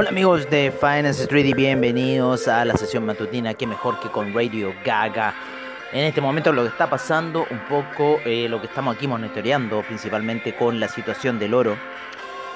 Hola 0.00 0.08
amigos 0.08 0.48
de 0.48 0.72
Finance 0.72 1.24
Street 1.24 1.44
y 1.44 1.52
bienvenidos 1.52 2.48
a 2.48 2.64
la 2.64 2.74
sesión 2.74 3.04
matutina, 3.04 3.52
que 3.52 3.66
mejor 3.66 4.00
que 4.00 4.08
con 4.08 4.32
Radio 4.32 4.72
Gaga. 4.82 5.34
En 5.92 6.04
este 6.04 6.22
momento 6.22 6.54
lo 6.54 6.62
que 6.62 6.68
está 6.68 6.88
pasando, 6.88 7.46
un 7.50 7.58
poco 7.68 8.18
eh, 8.24 8.48
lo 8.48 8.62
que 8.62 8.66
estamos 8.66 8.96
aquí 8.96 9.06
monitoreando, 9.06 9.82
principalmente 9.82 10.56
con 10.56 10.80
la 10.80 10.88
situación 10.88 11.38
del 11.38 11.52
oro, 11.52 11.76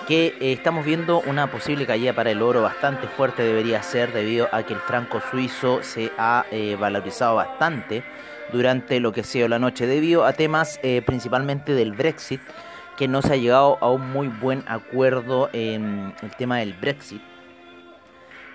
que 0.08 0.28
eh, 0.28 0.52
estamos 0.54 0.86
viendo 0.86 1.20
una 1.20 1.50
posible 1.50 1.84
caída 1.84 2.14
para 2.14 2.30
el 2.30 2.40
oro 2.40 2.62
bastante 2.62 3.08
fuerte 3.08 3.42
debería 3.42 3.82
ser 3.82 4.14
debido 4.14 4.48
a 4.50 4.62
que 4.62 4.72
el 4.72 4.80
franco 4.80 5.20
suizo 5.30 5.82
se 5.82 6.12
ha 6.16 6.46
eh, 6.50 6.78
valorizado 6.80 7.34
bastante 7.34 8.04
durante 8.54 9.00
lo 9.00 9.12
que 9.12 9.20
ha 9.20 9.24
sido 9.24 9.48
la 9.48 9.58
noche 9.58 9.86
debido 9.86 10.24
a 10.24 10.32
temas 10.32 10.80
principalmente 11.04 11.74
del 11.74 11.92
Brexit 11.92 12.40
que 12.96 13.06
no 13.08 13.20
se 13.20 13.34
ha 13.34 13.36
llegado 13.36 13.76
a 13.82 13.90
un 13.90 14.12
muy 14.12 14.28
buen 14.28 14.62
acuerdo 14.66 15.50
en 15.52 16.14
el 16.22 16.30
tema 16.36 16.58
del 16.58 16.72
Brexit 16.74 17.20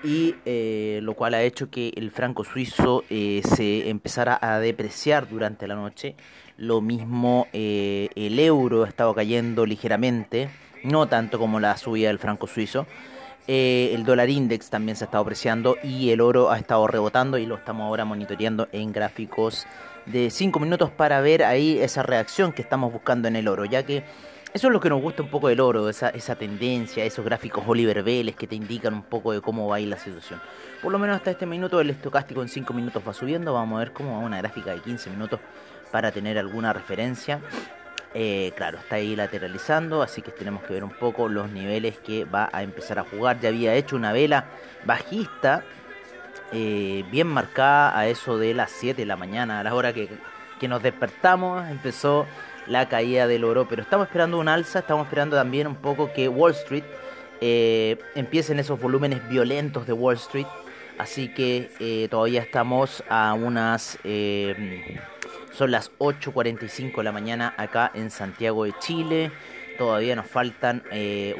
y 0.03 0.35
eh, 0.45 0.99
lo 1.03 1.13
cual 1.13 1.33
ha 1.33 1.41
hecho 1.41 1.69
que 1.69 1.91
el 1.95 2.11
franco 2.11 2.43
suizo 2.43 3.03
eh, 3.09 3.41
se 3.43 3.89
empezara 3.89 4.37
a 4.41 4.59
depreciar 4.59 5.29
durante 5.29 5.67
la 5.67 5.75
noche. 5.75 6.15
Lo 6.57 6.81
mismo 6.81 7.47
eh, 7.53 8.09
el 8.15 8.39
euro 8.39 8.83
ha 8.83 8.87
estado 8.87 9.13
cayendo 9.13 9.65
ligeramente, 9.65 10.49
no 10.83 11.07
tanto 11.07 11.39
como 11.39 11.59
la 11.59 11.77
subida 11.77 12.07
del 12.07 12.19
franco 12.19 12.47
suizo. 12.47 12.85
El 13.47 14.03
dólar 14.03 14.29
index 14.29 14.69
también 14.69 14.95
se 14.95 15.05
ha 15.05 15.07
estado 15.07 15.23
apreciando 15.23 15.75
y 15.83 16.11
el 16.11 16.21
oro 16.21 16.51
ha 16.51 16.59
estado 16.59 16.85
rebotando 16.85 17.39
y 17.39 17.47
lo 17.47 17.55
estamos 17.55 17.85
ahora 17.85 18.05
monitoreando 18.05 18.67
en 18.71 18.91
gráficos 18.91 19.65
de 20.05 20.29
5 20.29 20.59
minutos 20.59 20.91
para 20.91 21.19
ver 21.21 21.43
ahí 21.43 21.79
esa 21.79 22.03
reacción 22.03 22.53
que 22.53 22.61
estamos 22.61 22.93
buscando 22.93 23.27
en 23.27 23.35
el 23.35 23.47
oro, 23.47 23.65
ya 23.65 23.81
que 23.83 24.03
eso 24.53 24.67
es 24.67 24.73
lo 24.73 24.79
que 24.79 24.89
nos 24.89 25.01
gusta 25.01 25.21
un 25.21 25.29
poco 25.29 25.47
del 25.47 25.59
oro, 25.59 25.89
esa, 25.89 26.09
esa 26.09 26.35
tendencia, 26.35 27.05
esos 27.05 27.23
gráficos 27.23 27.63
Oliver 27.67 28.01
Vélez 28.01 28.35
que 28.35 28.47
te 28.47 28.55
indican 28.55 28.93
un 28.93 29.03
poco 29.03 29.31
de 29.31 29.41
cómo 29.41 29.67
va 29.67 29.75
a 29.75 29.79
ir 29.79 29.87
la 29.87 29.97
situación. 29.97 30.41
Por 30.81 30.91
lo 30.91 30.97
menos 30.97 31.17
hasta 31.17 31.31
este 31.31 31.45
minuto 31.45 31.79
el 31.79 31.91
estocástico 31.91 32.41
en 32.41 32.49
5 32.49 32.73
minutos 32.73 33.03
va 33.07 33.13
subiendo, 33.13 33.53
vamos 33.53 33.77
a 33.77 33.79
ver 33.79 33.93
cómo 33.93 34.13
va 34.13 34.25
una 34.25 34.37
gráfica 34.39 34.71
de 34.71 34.79
15 34.79 35.11
minutos 35.11 35.39
para 35.91 36.11
tener 36.11 36.39
alguna 36.39 36.73
referencia. 36.73 37.41
Eh, 38.15 38.51
claro, 38.55 38.79
está 38.79 38.95
ahí 38.95 39.15
lateralizando, 39.15 40.01
así 40.01 40.23
que 40.23 40.31
tenemos 40.31 40.63
que 40.63 40.73
ver 40.73 40.83
un 40.83 40.89
poco 40.89 41.29
los 41.29 41.51
niveles 41.51 41.99
que 41.99 42.25
va 42.25 42.49
a 42.51 42.63
empezar 42.63 42.97
a 42.97 43.03
jugar. 43.03 43.39
Ya 43.39 43.49
había 43.49 43.75
hecho 43.75 43.95
una 43.95 44.13
vela 44.13 44.45
bajista, 44.83 45.63
eh, 46.51 47.05
bien 47.11 47.27
marcada 47.27 47.95
a 47.97 48.07
eso 48.07 48.39
de 48.39 48.55
las 48.55 48.71
7 48.71 49.01
de 49.01 49.05
la 49.05 49.15
mañana, 49.15 49.59
a 49.59 49.63
la 49.63 49.75
hora 49.75 49.93
que, 49.93 50.09
que 50.59 50.67
nos 50.67 50.81
despertamos, 50.81 51.67
empezó 51.69 52.25
la 52.69 52.87
caída 52.87 53.27
del 53.27 53.43
oro, 53.43 53.67
pero 53.67 53.81
estamos 53.81 54.07
esperando 54.07 54.37
un 54.39 54.47
alza, 54.47 54.79
estamos 54.79 55.05
esperando 55.05 55.35
también 55.35 55.67
un 55.67 55.75
poco 55.75 56.13
que 56.13 56.29
Wall 56.29 56.51
Street 56.51 56.83
eh, 57.41 57.97
empiecen 58.15 58.59
esos 58.59 58.79
volúmenes 58.79 59.27
violentos 59.27 59.87
de 59.87 59.93
Wall 59.93 60.15
Street, 60.15 60.45
así 60.97 61.33
que 61.33 61.71
eh, 61.79 62.07
todavía 62.09 62.41
estamos 62.41 63.03
a 63.09 63.33
unas... 63.33 63.97
eh, 64.03 64.99
son 65.51 65.71
las 65.71 65.91
8.45 65.97 66.97
de 66.97 67.03
la 67.03 67.11
mañana 67.11 67.53
acá 67.57 67.91
en 67.95 68.11
Santiago 68.11 68.63
de 68.63 68.73
Chile. 68.79 69.31
Todavía 69.77 70.15
nos 70.15 70.27
faltan 70.27 70.83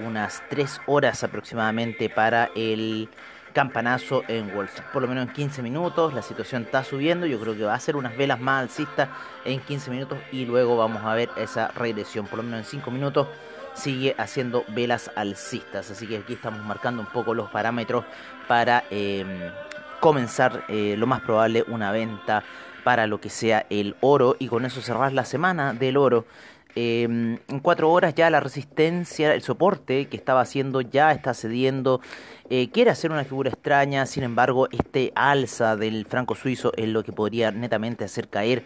unas 0.04 0.42
3 0.50 0.82
horas 0.88 1.24
aproximadamente 1.24 2.10
para 2.10 2.50
el 2.56 3.08
campanazo 3.54 4.24
en 4.28 4.56
Wall 4.56 4.66
Street. 4.66 4.88
Por 4.92 5.02
lo 5.02 5.08
menos 5.08 5.28
en 5.28 5.34
15 5.34 5.62
minutos 5.62 6.14
la 6.14 6.22
situación 6.22 6.64
está 6.64 6.84
subiendo. 6.84 7.26
Yo 7.26 7.40
creo 7.40 7.56
que 7.56 7.64
va 7.64 7.74
a 7.74 7.80
ser 7.80 7.96
unas 7.96 8.16
velas 8.18 8.40
más 8.40 8.64
alcistas 8.64 9.10
en 9.46 9.60
15 9.60 9.92
minutos 9.92 10.18
y 10.32 10.46
luego 10.46 10.78
vamos 10.78 11.04
a 11.04 11.14
ver 11.14 11.30
esa 11.38 11.70
regresión. 11.70 12.28
Por 12.28 12.38
lo 12.38 12.44
menos 12.44 12.60
en 12.60 12.66
5 12.66 12.92
minutos 12.92 13.28
sigue 13.74 14.16
haciendo 14.18 14.64
velas 14.70 15.12
alcistas. 15.16 15.92
Así 15.92 16.08
que 16.08 16.18
aquí 16.18 16.34
estamos 16.34 16.64
marcando 16.66 17.02
un 17.02 17.08
poco 17.08 17.34
los 17.34 17.50
parámetros 17.50 18.06
para 18.48 18.84
eh, 18.90 19.52
comenzar 20.00 20.64
eh, 20.68 20.96
lo 20.98 21.08
más 21.08 21.22
probable 21.22 21.64
una 21.68 21.92
venta 21.92 22.44
para 22.84 23.08
lo 23.08 23.20
que 23.20 23.30
sea 23.30 23.66
el 23.70 23.96
oro 24.02 24.36
y 24.40 24.48
con 24.48 24.66
eso 24.66 24.82
cerrar 24.82 25.14
la 25.14 25.26
semana 25.26 25.74
del 25.74 25.98
oro. 25.98 26.26
Eh, 26.76 27.04
en 27.04 27.60
cuatro 27.62 27.92
horas 27.92 28.14
ya 28.16 28.30
la 28.30 28.40
resistencia, 28.40 29.34
el 29.34 29.42
soporte 29.42 30.08
que 30.08 30.18
estaba 30.18 30.42
haciendo 30.42 30.82
ya 30.82 31.12
está 31.12 31.34
cediendo. 31.34 32.02
Eh, 32.50 32.70
quiere 32.72 32.92
hacer 32.92 33.12
una 33.12 33.24
figura 33.24 33.50
extraña, 33.50 34.06
sin 34.06 34.24
embargo, 34.24 34.68
este 34.72 35.12
alza 35.16 35.76
del 35.76 36.06
franco 36.06 36.36
suizo 36.36 36.72
es 36.78 36.88
lo 36.88 37.04
que 37.04 37.12
podría 37.12 37.52
netamente 37.52 38.06
hacer 38.06 38.28
caer 38.28 38.64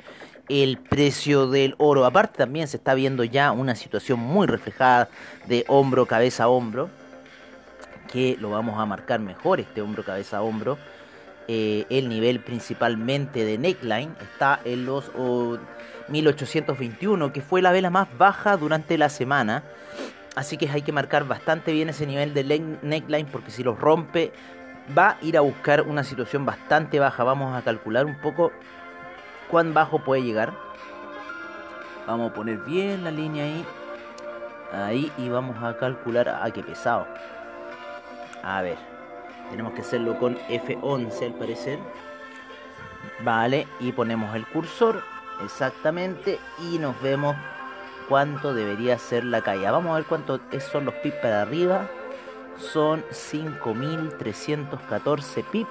el 0.50 0.78
precio 0.78 1.48
del 1.48 1.76
oro. 1.78 2.06
Aparte 2.06 2.38
también 2.38 2.68
se 2.68 2.78
está 2.78 2.94
viendo 2.94 3.24
ya 3.24 3.52
una 3.52 3.76
situación 3.76 4.20
muy 4.20 4.48
reflejada 4.48 5.10
de 5.48 5.66
hombro, 5.68 6.06
cabeza, 6.06 6.48
hombro, 6.48 6.90
que 8.12 8.38
lo 8.40 8.50
vamos 8.50 8.80
a 8.80 8.86
marcar 8.86 9.20
mejor 9.20 9.60
este 9.60 9.82
hombro, 9.82 10.04
cabeza, 10.04 10.42
hombro. 10.42 10.78
Eh, 11.48 11.86
el 11.90 12.08
nivel 12.08 12.40
principalmente 12.40 13.44
de 13.44 13.58
neckline 13.58 14.16
está 14.22 14.62
en 14.64 14.86
los 14.86 15.12
1821, 16.08 17.34
que 17.34 17.42
fue 17.42 17.62
la 17.62 17.72
vela 17.72 17.90
más 17.90 18.08
baja 18.18 18.58
durante 18.58 18.98
la 18.98 19.10
semana. 19.10 19.64
Así 20.36 20.58
que 20.58 20.70
hay 20.70 20.82
que 20.82 20.92
marcar 20.92 21.28
bastante 21.28 21.72
bien 21.72 21.90
ese 21.90 22.08
nivel 22.08 22.34
de 22.34 22.44
neckline 22.82 23.28
porque 23.28 23.52
si 23.52 23.64
los 23.64 23.80
rompe 23.80 24.32
va 24.98 25.12
a 25.12 25.18
ir 25.22 25.38
a 25.38 25.42
buscar 25.42 25.84
una 25.84 26.04
situación 26.04 26.46
bastante 26.46 27.00
baja. 27.00 27.24
Vamos 27.24 27.56
a 27.56 27.62
calcular 27.62 28.06
un 28.06 28.20
poco 28.20 28.52
cuán 29.50 29.74
bajo 29.74 30.00
puede 30.00 30.24
llegar. 30.24 30.54
Vamos 32.08 32.32
a 32.32 32.34
poner 32.34 32.58
bien 32.60 33.04
la 33.04 33.12
línea 33.12 33.46
ahí. 33.46 33.66
Ahí 34.74 35.12
y 35.18 35.30
vamos 35.30 35.64
a 35.64 35.78
calcular. 35.78 36.28
Ah, 36.28 36.50
qué 36.52 36.64
pesado. 36.64 37.08
A 38.44 38.62
ver. 38.62 38.78
Tenemos 39.52 39.74
que 39.74 39.82
hacerlo 39.82 40.18
con 40.18 40.38
F11 40.48 41.26
al 41.26 41.34
parecer. 41.34 41.78
Vale, 43.24 43.68
y 43.80 43.92
ponemos 43.92 44.36
el 44.36 44.48
cursor 44.48 45.04
exactamente 45.42 46.40
y 46.60 46.80
nos 46.80 47.00
vemos 47.02 47.36
cuánto 48.10 48.54
debería 48.54 48.98
ser 48.98 49.24
la 49.24 49.42
caída. 49.42 49.72
Vamos 49.72 49.92
a 49.92 49.96
ver 49.96 50.06
cuánto 50.06 50.40
es- 50.52 50.66
son 50.66 50.86
los 50.86 50.94
pips 50.96 51.18
para 51.18 51.42
arriba. 51.42 51.88
Son 52.58 53.04
5314 53.12 55.44
pips. 55.44 55.70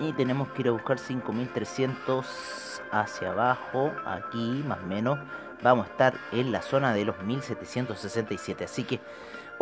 Y 0.00 0.12
tenemos 0.12 0.48
que 0.48 0.62
ir 0.62 0.68
a 0.68 0.72
buscar 0.72 0.98
5300 0.98 2.82
hacia 2.90 3.30
abajo, 3.30 3.92
aquí 4.04 4.64
más 4.66 4.80
o 4.80 4.86
menos. 4.86 5.18
Vamos 5.62 5.86
a 5.86 5.90
estar 5.90 6.14
en 6.32 6.50
la 6.50 6.60
zona 6.60 6.92
de 6.92 7.04
los 7.04 7.18
1767. 7.22 8.64
Así 8.64 8.82
que 8.84 8.98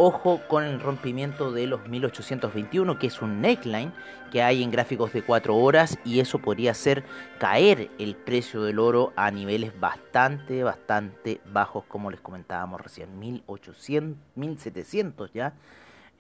ojo 0.01 0.41
con 0.49 0.65
el 0.65 0.81
rompimiento 0.81 1.53
de 1.53 1.67
los 1.67 1.87
1821, 1.87 2.99
que 2.99 3.07
es 3.07 3.21
un 3.21 3.43
neckline 3.43 3.93
que 4.33 4.43
hay 4.43 4.63
en 4.63 4.71
gráficos 4.71 5.13
de 5.13 5.23
4 5.23 5.55
horas. 5.55 5.99
Y 6.05 6.21
eso 6.21 6.39
podría 6.39 6.71
hacer 6.71 7.05
caer 7.39 7.91
el 7.99 8.17
precio 8.17 8.63
del 8.63 8.79
oro 8.79 9.13
a 9.15 9.31
niveles 9.31 9.79
bastante, 9.79 10.63
bastante 10.65 11.41
bajos, 11.53 11.85
como 11.85 12.11
les 12.11 12.21
comentábamos 12.21 12.81
recién. 12.81 13.19
1800, 13.19 14.19
1700 14.37 15.33
ya 15.35 15.53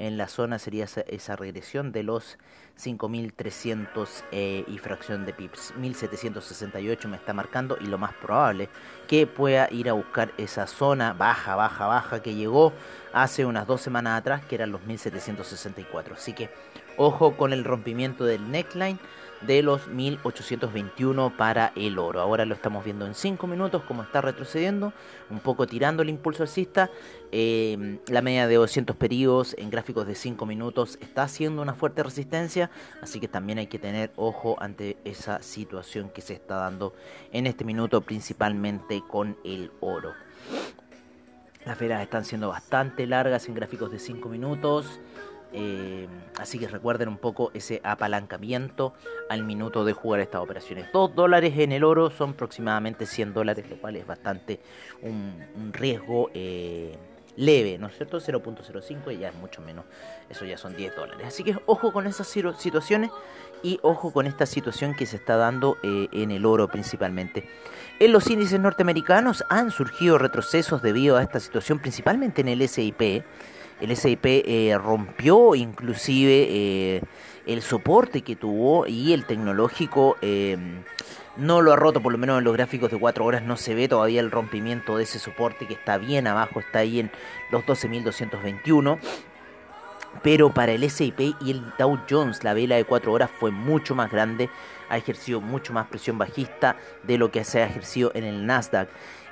en 0.01 0.17
la 0.17 0.29
zona 0.29 0.59
sería 0.59 0.87
esa, 0.87 1.37
regresión 1.37 1.93
de 1.93 2.03
los 2.03 2.39
5300 2.77 4.25
eh, 4.33 4.65
y 4.67 4.79
fracción 4.79 5.27
de 5.27 5.35
pips. 5.35 5.75
1768 5.77 7.07
me 7.07 7.19
está 7.19 7.35
marcando 7.35 7.77
y 7.79 7.85
lo 7.85 7.99
más 7.99 8.15
probable 8.15 8.71
que 9.07 9.27
pueda 9.27 9.69
ir 9.71 9.91
a 9.91 9.93
buscar 9.93 10.33
esa 10.39 10.67
zona 10.67 11.13
baja, 11.13 11.55
baja, 11.55 11.87
baja 11.87 12.23
que 12.23 12.35
llegó 12.35 12.73
hace 13.13 13.45
unas 13.45 13.67
dos 13.67 13.83
semanas 13.83 14.19
atrás, 14.19 14.43
que 14.47 14.55
eran 14.55 14.73
los 14.73 14.83
1764. 14.85 16.15
Así 16.15 16.33
que 16.33 16.49
ojo 16.97 17.37
con 17.37 17.53
el 17.53 17.63
rompimiento 17.63 18.25
del 18.25 18.51
neckline. 18.51 18.99
De 19.41 19.63
los 19.63 19.89
1821 19.89 21.37
para 21.37 21.73
el 21.77 21.99
oro. 21.99 22.21
Ahora 22.21 22.45
lo 22.45 22.55
estamos 22.55 22.85
viendo 22.85 23.07
en 23.07 23.15
5 23.15 23.47
minutos, 23.47 23.83
como 23.85 24.03
está 24.03 24.21
retrocediendo, 24.21 24.93
un 25.31 25.41
poco 25.41 25.67
tirando 25.67 26.03
el 26.03 26.11
impulso 26.11 26.43
alcista. 26.43 26.91
Eh, 27.33 27.99
la 28.09 28.23
media 28.23 28.47
de 28.47 28.57
200 28.57 28.97
periodos 28.97 29.55
en 29.59 29.71
gráficos 29.71 30.07
de 30.07 30.15
5 30.15 30.45
minutos 30.47 30.99
está 31.01 31.23
haciendo 31.23 31.63
una 31.63 31.75
fuerte 31.75 32.03
resistencia, 32.03 32.71
así 33.01 33.21
que 33.21 33.29
también 33.29 33.59
hay 33.59 33.67
que 33.67 33.79
tener 33.79 34.13
ojo 34.17 34.57
ante 34.61 34.99
esa 35.05 35.43
situación 35.43 36.11
que 36.11 36.21
se 36.21 36.35
está 36.35 36.57
dando 36.57 36.95
en 37.33 37.47
este 37.47 37.65
minuto, 37.65 38.01
principalmente 38.03 39.03
con 39.09 39.37
el 39.45 39.71
oro. 39.81 40.13
Las 41.65 41.79
velas 41.79 42.03
están 42.03 42.25
siendo 42.25 42.49
bastante 42.49 43.07
largas 43.07 43.47
en 43.49 43.55
gráficos 43.55 43.91
de 43.93 43.99
5 43.99 44.29
minutos. 44.29 45.01
Eh, 45.53 46.09
así 46.41 46.59
que 46.59 46.67
recuerden 46.69 47.09
un 47.09 47.19
poco 47.19 47.51
ese 47.55 47.81
apalancamiento 47.85 48.95
al 49.29 49.45
minuto 49.45 49.85
de 49.85 49.93
jugar 49.93 50.21
estas 50.21 50.41
operaciones. 50.41 50.87
2 50.93 51.15
dólares 51.15 51.55
en 51.57 51.73
el 51.73 51.85
oro 51.85 52.11
son 52.11 52.31
aproximadamente 52.31 53.07
100 53.07 53.35
dólares, 53.35 53.67
lo 53.71 53.77
cual 53.77 53.97
es 53.97 54.07
bastante 54.07 54.61
un, 55.03 55.73
riesgo 55.73 56.31
eh, 56.35 56.97
leve, 57.37 57.79
¿no 57.79 57.87
es 57.87 57.97
cierto? 57.97 58.19
0.05 58.21 59.13
y 59.15 59.19
ya 59.19 59.29
es 59.29 59.35
mucho 59.37 59.63
menos, 59.63 59.85
eso 60.29 60.45
ya 60.45 60.57
son 60.59 60.77
10 60.77 60.97
dólares. 60.97 61.27
Así 61.27 61.45
que 61.45 61.57
ojo 61.67 61.93
con 61.93 62.07
esas 62.07 62.27
situ- 62.27 62.55
situaciones 62.57 63.11
y 63.63 63.79
ojo 63.83 64.13
con 64.13 64.27
esta 64.27 64.47
situación 64.47 64.95
que 64.95 65.07
se 65.07 65.17
está 65.17 65.37
dando 65.37 65.77
eh, 65.83 66.09
en 66.13 66.31
el 66.31 66.45
oro 66.47 66.69
principalmente. 66.69 67.49
En 67.99 68.13
los 68.13 68.29
índices 68.31 68.59
norteamericanos 68.59 69.45
han 69.51 69.71
surgido 69.71 70.17
retrocesos 70.19 70.81
debido 70.83 71.17
a 71.19 71.23
esta 71.23 71.39
situación, 71.39 71.79
principalmente 71.79 72.41
en 72.41 72.49
el 72.49 72.67
SIP. 72.67 73.23
El 73.81 73.97
SIP 73.97 74.25
eh, 74.25 74.79
rompió 74.83 75.55
inclusive 75.55 76.47
eh, 76.51 77.03
el 77.47 77.63
soporte 77.63 78.23
que 78.23 78.37
tuvo 78.37 78.87
y 78.87 79.13
el 79.13 79.25
tecnológico 79.25 80.17
eh, 80.21 80.59
no 81.37 81.63
lo 81.63 81.73
ha 81.73 81.77
roto, 81.77 82.03
por 82.03 82.13
lo 82.13 82.19
menos 82.19 82.39
en 82.39 82.45
los 82.45 82.53
gráficos 82.53 82.91
de 82.91 82.99
4 82.99 83.25
horas 83.25 83.43
no 83.43 83.57
se 83.57 83.75
ve 83.75 83.89
todavía 83.89 84.21
el 84.21 84.31
rompimiento 84.31 84.99
de 84.99 85.05
ese 85.05 85.19
soporte 85.19 85.67
que 85.67 85.75
está 85.75 85.97
bien 85.97 86.27
abajo, 86.27 86.61
está 86.61 86.81
ahí 86.81 87.01
en 87.01 87.11
los 87.51 87.65
12.221. 87.65 88.99
Pero 90.23 90.53
para 90.53 90.73
el 90.73 90.91
SIP 90.91 91.21
y 91.41 91.51
el 91.53 91.63
Dow 91.79 92.01
Jones 92.09 92.43
la 92.43 92.53
vela 92.53 92.77
de 92.77 92.85
4 92.85 93.13
horas 93.13 93.31
fue 93.39 93.53
mucho 93.53 93.95
más 93.95 94.11
grande, 94.11 94.51
ha 94.89 94.99
ejercido 94.99 95.41
mucho 95.41 95.73
más 95.73 95.87
presión 95.87 96.19
bajista 96.19 96.77
de 97.05 97.17
lo 97.17 97.31
que 97.31 97.45
se 97.45 97.63
ha 97.63 97.67
ejercido 97.67 98.11
en 98.15 98.25
el 98.25 98.45
Nasdaq. 98.45 98.89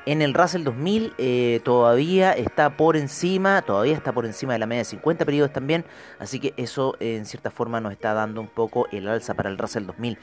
En 0.08 0.22
el 0.22 0.32
Russell 0.32 0.64
2000 0.64 1.12
eh, 1.19 1.60
todavía 1.64 2.32
está 2.32 2.78
por 2.78 2.96
encima, 2.96 3.60
todavía 3.60 3.94
está 3.94 4.10
por 4.10 4.25
encima 4.25 4.55
de 4.55 4.58
la 4.58 4.64
media 4.64 4.81
de 4.81 4.87
50 4.87 5.26
periodos 5.26 5.52
también, 5.52 5.84
así 6.19 6.40
que 6.40 6.55
eso 6.56 6.96
en 6.99 7.26
cierta 7.26 7.50
forma 7.50 7.82
nos 7.82 7.93
está 7.93 8.14
dando 8.14 8.40
un 8.40 8.49
poco 8.49 8.88
el 8.90 9.06
alza 9.06 9.34
para 9.34 9.50
el 9.50 9.58
Russell 9.58 9.84
2000. 9.84 10.16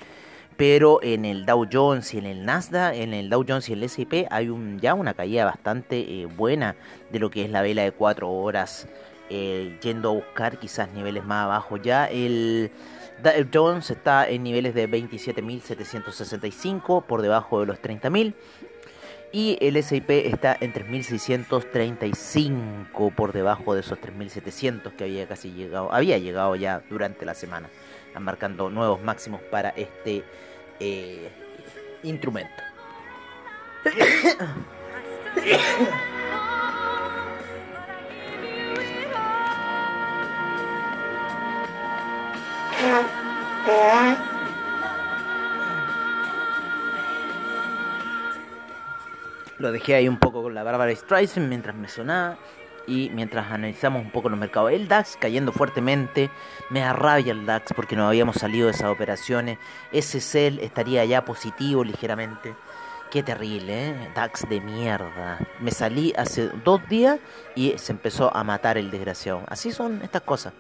Pero 0.58 1.04
en 1.04 1.24
el 1.24 1.46
Dow 1.46 1.68
Jones 1.72 2.16
y 2.16 2.18
en 2.18 2.26
el 2.26 2.46
Nasdaq, 2.46 2.96
en 2.96 3.14
el 3.14 3.30
Dow 3.30 3.46
Jones 3.48 3.70
y 3.70 3.74
el 3.74 3.84
S&P 3.84 4.26
hay 4.32 4.50
ya 4.82 4.96
una 4.96 5.14
caída 5.14 5.46
bastante 5.46 6.00
eh, 6.00 6.26
buena 6.26 6.76
de 7.12 7.20
lo 7.20 7.30
que 7.30 7.46
es 7.46 7.52
la 7.52 7.62
vela 7.62 7.84
de 7.84 7.92
4 7.92 8.28
horas, 8.28 8.88
eh, 9.30 9.78
yendo 9.84 10.10
a 10.10 10.14
buscar 10.14 10.58
quizás 10.58 10.92
niveles 10.94 11.24
más 11.26 11.44
abajo 11.44 11.78
ya. 11.78 12.08
El 12.08 12.72
Dow 13.22 13.46
Jones 13.54 13.92
está 13.92 14.28
en 14.28 14.42
niveles 14.42 14.74
de 14.74 14.90
27.765 14.90 17.04
por 17.04 17.22
debajo 17.22 17.60
de 17.60 17.68
los 17.68 17.80
30.000 17.80 18.34
y 19.36 19.58
el 19.60 19.76
S&P 19.76 20.30
está 20.30 20.56
en 20.62 20.72
3.635 20.72 23.14
por 23.14 23.34
debajo 23.34 23.74
de 23.74 23.82
esos 23.82 24.00
3.700 24.00 24.96
que 24.96 25.04
había 25.04 25.28
casi 25.28 25.52
llegado, 25.52 25.92
había 25.92 26.18
llegado 26.18 26.56
ya 26.56 26.82
durante 26.90 27.26
la 27.26 27.34
semana, 27.34 27.70
Están 28.08 28.24
marcando 28.24 28.70
nuevos 28.70 29.04
máximos 29.04 29.42
para 29.42 29.72
este 29.72 30.24
eh, 30.80 31.30
instrumento. 32.04 32.64
Lo 49.58 49.72
dejé 49.72 49.96
ahí 49.96 50.08
un 50.08 50.18
poco 50.18 50.44
con 50.44 50.54
la 50.54 50.64
Bárbara 50.64 50.94
Streisand 50.94 51.48
mientras 51.48 51.76
me 51.76 51.88
sonaba 51.88 52.38
y 52.88 53.10
mientras 53.14 53.52
analizamos 53.52 54.04
un 54.04 54.12
poco 54.12 54.30
los 54.30 54.38
mercados. 54.38 54.72
El 54.72 54.88
DAX 54.88 55.18
cayendo 55.20 55.52
fuertemente, 55.52 56.30
me 56.70 56.82
da 56.82 57.18
el 57.18 57.46
DAX 57.46 57.74
porque 57.74 57.96
no 57.96 58.08
habíamos 58.08 58.36
salido 58.36 58.68
de 58.68 58.74
esas 58.74 58.90
operaciones. 58.90 59.58
Ese 59.92 60.20
cel 60.20 60.60
estaría 60.60 61.06
ya 61.06 61.24
positivo 61.24 61.84
ligeramente. 61.84 62.56
Qué 63.12 63.24
terrible, 63.24 63.90
¿eh? 63.90 64.10
DAX 64.14 64.48
de 64.50 64.60
mierda. 64.60 65.40
Me 65.62 65.72
salí 65.72 66.14
hace 66.18 66.50
dos 66.64 66.88
días 66.90 67.20
y 67.56 67.78
se 67.78 67.94
empezó 67.94 68.36
a 68.36 68.44
matar 68.44 68.78
el 68.78 68.92
desgraciado. 68.92 69.44
Así 69.48 69.72
son 69.72 70.02
estas 70.04 70.24
cosas. 70.24 70.54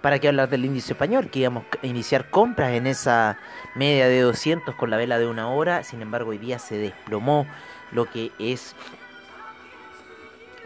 ¿Para 0.00 0.18
qué 0.18 0.28
hablar 0.28 0.48
del 0.48 0.64
índice 0.64 0.94
español? 0.94 1.28
Que 1.28 1.40
íbamos 1.40 1.64
a 1.80 1.86
iniciar 1.86 2.28
compras 2.30 2.72
en 2.72 2.88
esa 2.88 3.38
media 3.76 4.08
de 4.08 4.20
200 4.22 4.74
con 4.74 4.90
la 4.90 4.96
vela 4.96 5.18
de 5.18 5.28
una 5.28 5.48
hora. 5.48 5.84
Sin 5.84 6.02
embargo, 6.02 6.30
hoy 6.30 6.38
día 6.38 6.58
se 6.58 6.76
desplomó 6.76 7.46
lo 7.92 8.10
que 8.10 8.32
es 8.38 8.74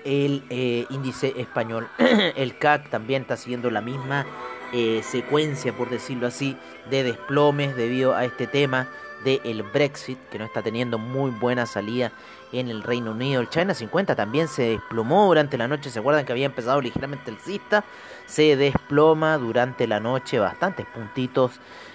el 0.04 0.44
eh, 0.50 0.86
índice 0.90 1.34
español. 1.36 1.88
el 1.98 2.56
CAC 2.58 2.90
también 2.90 3.22
está 3.22 3.36
siguiendo 3.36 3.70
la 3.70 3.80
misma 3.80 4.24
eh, 4.72 5.02
secuencia, 5.02 5.72
por 5.72 5.90
decirlo 5.90 6.26
así, 6.26 6.56
de 6.90 7.02
desplomes 7.02 7.76
debido 7.76 8.14
a 8.14 8.24
este 8.24 8.46
tema 8.46 8.88
del 9.24 9.64
Brexit, 9.64 10.18
que 10.30 10.38
no 10.38 10.44
está 10.44 10.62
teniendo 10.62 10.98
muy 10.98 11.32
buena 11.32 11.66
salida 11.66 12.12
en 12.52 12.68
el 12.68 12.84
Reino 12.84 13.10
Unido. 13.10 13.40
El 13.40 13.48
China 13.48 13.74
50 13.74 14.14
también 14.14 14.46
se 14.46 14.62
desplomó 14.62 15.26
durante 15.26 15.58
la 15.58 15.66
noche. 15.66 15.90
¿Se 15.90 15.98
acuerdan 15.98 16.24
que 16.24 16.32
había 16.32 16.46
empezado 16.46 16.80
ligeramente 16.80 17.30
el 17.32 17.38
cista? 17.38 17.84
Se 18.26 18.56
desploma 18.56 19.36
durante 19.38 19.88
la 19.88 19.98
noche 19.98 20.38
bastantes 20.38 20.86
puntitos 20.86 21.52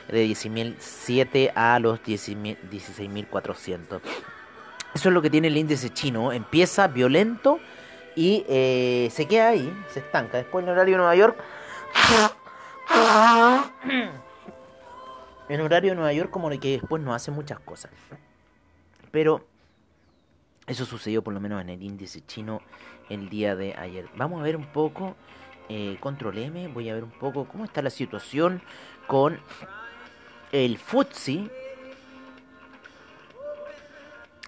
de 0.09 0.25
10.007 0.27 1.53
a 1.55 1.79
los 1.79 2.01
16.400. 2.03 4.01
Eso 4.93 5.09
es 5.09 5.13
lo 5.13 5.21
que 5.21 5.29
tiene 5.29 5.47
el 5.47 5.57
índice 5.57 5.89
chino. 5.89 6.31
Empieza 6.31 6.87
violento 6.87 7.59
y 8.15 8.45
eh, 8.47 9.09
se 9.11 9.27
queda 9.27 9.49
ahí, 9.49 9.73
se 9.89 9.99
estanca. 9.99 10.37
Después 10.37 10.63
en 10.63 10.69
horario 10.69 10.93
de 10.93 10.97
Nueva 10.97 11.15
York. 11.15 11.37
En 15.49 15.59
horario 15.61 15.91
de 15.91 15.95
Nueva 15.95 16.13
York 16.13 16.29
como 16.29 16.49
que 16.49 16.79
después 16.79 17.01
no 17.01 17.13
hace 17.13 17.31
muchas 17.31 17.59
cosas. 17.59 17.91
Pero 19.11 19.45
eso 20.67 20.85
sucedió 20.85 21.21
por 21.21 21.33
lo 21.33 21.39
menos 21.39 21.61
en 21.61 21.69
el 21.69 21.83
índice 21.83 22.25
chino 22.25 22.61
el 23.09 23.29
día 23.29 23.55
de 23.55 23.75
ayer. 23.75 24.07
Vamos 24.15 24.39
a 24.39 24.43
ver 24.43 24.55
un 24.55 24.67
poco, 24.67 25.15
eh, 25.67 25.97
control 25.99 26.37
M, 26.37 26.67
voy 26.69 26.89
a 26.89 26.93
ver 26.93 27.03
un 27.03 27.11
poco 27.11 27.45
cómo 27.45 27.65
está 27.65 27.81
la 27.81 27.89
situación 27.89 28.61
con 29.07 29.39
el 30.51 30.77
FTSE. 30.77 31.49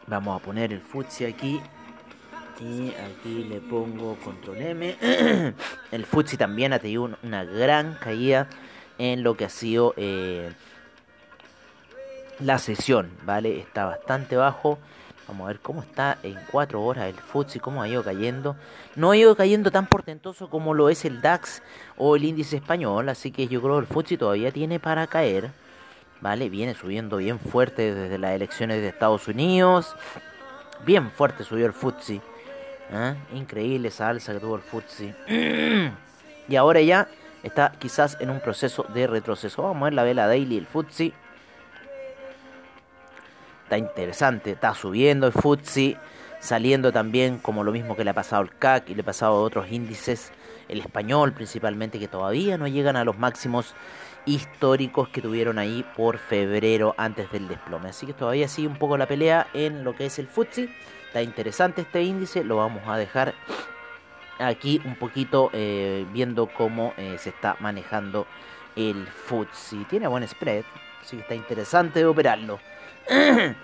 Vamos 0.08 0.40
a 0.42 0.44
poner 0.44 0.74
el 0.74 0.82
FTSE 0.82 1.28
aquí. 1.28 1.62
Y 2.60 2.90
aquí 2.92 3.44
le 3.46 3.60
pongo 3.62 4.16
control 4.24 4.58
M. 4.62 4.96
el 5.92 6.06
FTSE 6.06 6.38
también 6.38 6.72
ha 6.74 6.80
tenido 6.80 7.04
un- 7.04 7.18
una 7.24 7.44
gran 7.44 7.96
caída 7.96 8.48
en 9.00 9.24
lo 9.24 9.36
que 9.36 9.46
ha 9.46 9.50
sido 9.50 9.94
eh, 9.98 10.52
la 12.40 12.60
sesión, 12.60 13.10
¿vale? 13.26 13.60
Está 13.60 13.86
bastante 13.86 14.36
bajo. 14.36 14.78
Vamos 15.28 15.46
a 15.46 15.48
ver 15.48 15.60
cómo 15.62 15.82
está 15.82 16.18
en 16.22 16.38
4 16.52 16.82
horas 16.84 17.06
el 17.10 17.16
FTSE, 17.16 17.60
cómo 17.60 17.82
ha 17.82 17.88
ido 17.88 18.04
cayendo. 18.04 18.56
No 18.96 19.12
ha 19.12 19.18
ido 19.18 19.36
cayendo 19.36 19.72
tan 19.72 19.88
portentoso 19.88 20.50
como 20.50 20.74
lo 20.74 20.90
es 20.90 21.06
el 21.06 21.22
DAX 21.22 21.64
o 21.98 22.16
el 22.16 22.26
índice 22.26 22.58
español, 22.58 23.08
así 23.10 23.32
que 23.32 23.48
yo 23.48 23.62
creo 23.62 23.76
que 23.80 23.88
el 23.88 23.88
FTSE 23.88 24.18
todavía 24.18 24.52
tiene 24.52 24.80
para 24.80 25.08
caer. 25.08 25.52
¿Vale? 26.24 26.48
Viene 26.48 26.74
subiendo 26.74 27.18
bien 27.18 27.38
fuerte 27.38 27.94
desde 27.94 28.18
las 28.18 28.32
elecciones 28.32 28.78
de 28.82 28.88
Estados 28.88 29.28
Unidos. 29.28 29.94
Bien 30.86 31.12
fuerte 31.12 31.44
subió 31.44 31.66
el 31.66 31.74
FTSE. 31.74 32.22
¿eh? 32.94 33.16
Increíble 33.34 33.90
esa 33.90 34.08
alza 34.08 34.32
que 34.32 34.40
tuvo 34.40 34.56
el 34.56 34.62
FTSE. 34.62 35.14
y 36.48 36.56
ahora 36.56 36.80
ya 36.80 37.10
está 37.44 37.74
quizás 37.78 38.16
en 38.22 38.30
un 38.30 38.40
proceso 38.40 38.86
de 38.94 39.06
retroceso. 39.06 39.64
Vamos 39.64 39.82
a 39.82 39.84
ver 39.84 39.94
la 39.96 40.04
vela 40.04 40.28
daily 40.28 40.60
el 40.60 40.66
FTSE. 40.66 41.12
Está 43.64 43.78
interesante, 43.78 44.52
está 44.52 44.74
subiendo 44.76 45.28
el 45.28 45.34
FTSE, 45.34 45.98
saliendo 46.40 46.94
también 46.94 47.38
como 47.38 47.66
lo 47.66 47.74
mismo 47.74 47.98
que 47.98 48.06
le 48.06 48.12
ha 48.12 48.14
pasado 48.14 48.44
al 48.44 48.58
CAC 48.58 48.92
y 48.92 48.96
le 48.96 49.02
ha 49.02 49.06
pasado 49.06 49.34
a 49.34 49.42
otros 49.42 49.70
índices, 49.70 50.32
el 50.68 50.80
español 50.80 51.34
principalmente, 51.34 52.00
que 52.00 52.08
todavía 52.08 52.58
no 52.58 52.68
llegan 52.68 52.96
a 52.96 53.04
los 53.04 53.18
máximos 53.18 53.76
históricos 54.26 55.10
que 55.10 55.22
tuvieron 55.22 55.60
ahí 55.60 55.86
por 55.96 56.18
febrero 56.18 56.96
antes 56.98 57.32
del 57.32 57.48
desplome. 57.48 57.90
Así 57.90 58.06
que 58.06 58.14
todavía 58.14 58.48
sigue 58.48 58.68
un 58.68 58.78
poco 58.78 58.98
la 58.98 59.08
pelea 59.08 59.48
en 59.54 59.84
lo 59.84 59.96
que 59.96 60.06
es 60.06 60.20
el 60.20 60.28
FTSE. 60.28 60.70
Está 61.08 61.22
interesante 61.22 61.82
este 61.82 62.04
índice, 62.04 62.44
lo 62.44 62.58
vamos 62.58 62.84
a 62.88 62.98
dejar 62.98 63.34
aquí 64.40 64.82
un 64.86 64.96
poquito 64.96 65.50
eh, 65.54 66.06
viendo 66.12 66.48
cómo 66.48 66.94
eh, 66.98 67.18
se 67.20 67.30
está 67.30 67.56
manejando 67.60 68.26
el 68.76 69.08
FTSE. 69.08 69.86
Tiene 69.90 70.08
buen 70.08 70.28
spread, 70.28 70.64
Así 71.02 71.18
que 71.18 71.22
está 71.22 71.36
interesante 71.36 72.00
de 72.00 72.06
operarlo. 72.06 72.60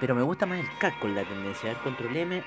Pero 0.00 0.14
me 0.14 0.22
gusta 0.22 0.46
más 0.46 0.60
el 0.60 0.78
CAC 0.78 0.98
con 0.98 1.14
la 1.14 1.24
tendencia. 1.24 1.70
A 1.70 1.74
ver, 1.74 1.82
control 1.82 2.16
M. 2.16 2.42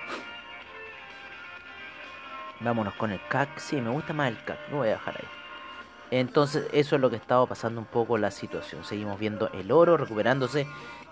Vámonos 2.61 2.93
con 2.95 3.11
el 3.11 3.19
CAC. 3.29 3.57
Sí, 3.59 3.79
me 3.79 3.89
gusta 3.89 4.13
más 4.13 4.29
el 4.29 4.43
CAC. 4.43 4.57
Lo 4.71 4.77
voy 4.77 4.89
a 4.89 4.91
dejar 4.91 5.15
ahí. 5.17 5.27
Entonces, 6.11 6.67
eso 6.73 6.95
es 6.95 7.01
lo 7.01 7.09
que 7.09 7.15
estaba 7.15 7.45
pasando 7.45 7.79
un 7.79 7.85
poco 7.85 8.17
la 8.17 8.31
situación. 8.31 8.83
Seguimos 8.83 9.19
viendo 9.19 9.49
el 9.53 9.71
oro 9.71 9.95
recuperándose 9.95 10.67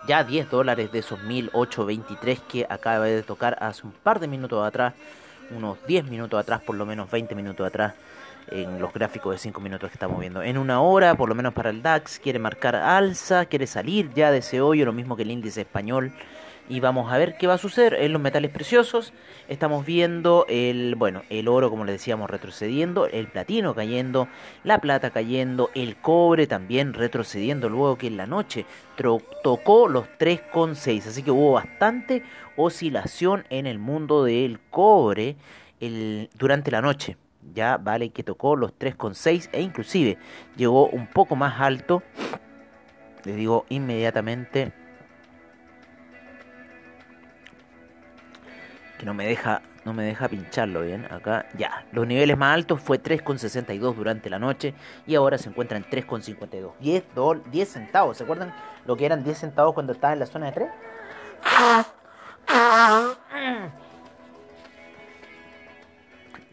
ya 0.07 0.23
10 0.23 0.49
dólares 0.49 0.91
de 0.91 0.99
esos 0.99 1.21
1823 1.21 2.39
que 2.41 2.65
acaba 2.69 3.05
de 3.05 3.23
tocar 3.23 3.57
hace 3.61 3.85
un 3.85 3.91
par 3.91 4.19
de 4.19 4.27
minutos 4.27 4.65
atrás. 4.65 4.93
Unos 5.51 5.77
10 5.87 6.05
minutos 6.05 6.39
atrás, 6.39 6.61
por 6.61 6.75
lo 6.75 6.85
menos 6.85 7.09
20 7.09 7.35
minutos 7.35 7.65
atrás. 7.65 7.93
En 8.49 8.79
los 8.79 8.93
gráficos 8.93 9.33
de 9.33 9.39
5 9.39 9.61
minutos 9.61 9.89
que 9.89 9.95
estamos 9.95 10.19
viendo. 10.19 10.41
En 10.41 10.57
una 10.57 10.81
hora, 10.81 11.15
por 11.15 11.29
lo 11.29 11.35
menos 11.35 11.53
para 11.53 11.69
el 11.69 11.81
DAX, 11.81 12.19
quiere 12.19 12.39
marcar 12.39 12.75
alza, 12.75 13.45
quiere 13.45 13.67
salir 13.67 14.13
ya 14.13 14.31
de 14.31 14.39
ese 14.39 14.61
hoyo, 14.61 14.85
lo 14.85 14.93
mismo 14.93 15.15
que 15.15 15.23
el 15.23 15.31
índice 15.31 15.61
español 15.61 16.13
y 16.69 16.79
vamos 16.79 17.11
a 17.11 17.17
ver 17.17 17.37
qué 17.37 17.47
va 17.47 17.53
a 17.53 17.57
suceder 17.57 17.93
en 17.95 18.13
los 18.13 18.21
metales 18.21 18.51
preciosos. 18.51 19.13
Estamos 19.47 19.85
viendo 19.85 20.45
el, 20.49 20.95
bueno, 20.95 21.23
el 21.29 21.47
oro, 21.47 21.69
como 21.69 21.85
les 21.85 21.95
decíamos, 21.95 22.29
retrocediendo, 22.29 23.07
el 23.07 23.27
platino 23.27 23.73
cayendo, 23.73 24.27
la 24.63 24.79
plata 24.79 25.11
cayendo, 25.11 25.69
el 25.75 25.95
cobre 25.97 26.47
también 26.47 26.93
retrocediendo 26.93 27.69
luego 27.69 27.97
que 27.97 28.07
en 28.07 28.17
la 28.17 28.27
noche 28.27 28.65
tocó 29.43 29.87
los 29.87 30.05
3,6. 30.19 31.07
Así 31.07 31.23
que 31.23 31.31
hubo 31.31 31.53
bastante 31.53 32.23
oscilación 32.55 33.45
en 33.49 33.65
el 33.65 33.79
mundo 33.79 34.23
del 34.23 34.59
cobre 34.69 35.37
durante 36.37 36.71
la 36.71 36.81
noche. 36.81 37.17
Ya 37.53 37.77
vale 37.77 38.09
que 38.09 38.23
tocó 38.23 38.57
los 38.57 38.77
3,6 38.77 39.49
e 39.53 39.61
inclusive 39.61 40.17
llegó 40.57 40.87
un 40.89 41.07
poco 41.07 41.37
más 41.37 41.61
alto. 41.61 42.03
Les 43.23 43.35
digo 43.37 43.65
inmediatamente 43.69 44.73
que 48.97 49.05
no 49.05 49.13
me 49.13 49.27
deja 49.27 49.61
no 49.85 49.93
me 49.93 50.03
deja 50.03 50.27
pincharlo 50.27 50.81
bien 50.81 51.05
acá 51.09 51.45
ya. 51.57 51.85
Los 51.93 52.05
niveles 52.05 52.37
más 52.37 52.53
altos 52.53 52.81
fue 52.81 53.01
3,62 53.01 53.95
durante 53.95 54.29
la 54.29 54.37
noche 54.37 54.73
y 55.05 55.15
ahora 55.15 55.37
se 55.37 55.47
encuentra 55.47 55.77
en 55.77 55.85
3,52 55.85 56.71
10, 56.79 57.03
10 57.49 57.69
centavos 57.69 58.17
¿se 58.17 58.23
acuerdan 58.23 58.53
lo 58.85 58.97
que 58.97 59.05
eran 59.05 59.23
10 59.23 59.37
centavos 59.37 59.73
cuando 59.73 59.93
estaba 59.93 60.11
en 60.11 60.19
la 60.19 60.25
zona 60.25 60.47
de 60.47 60.51
3? 60.51 60.69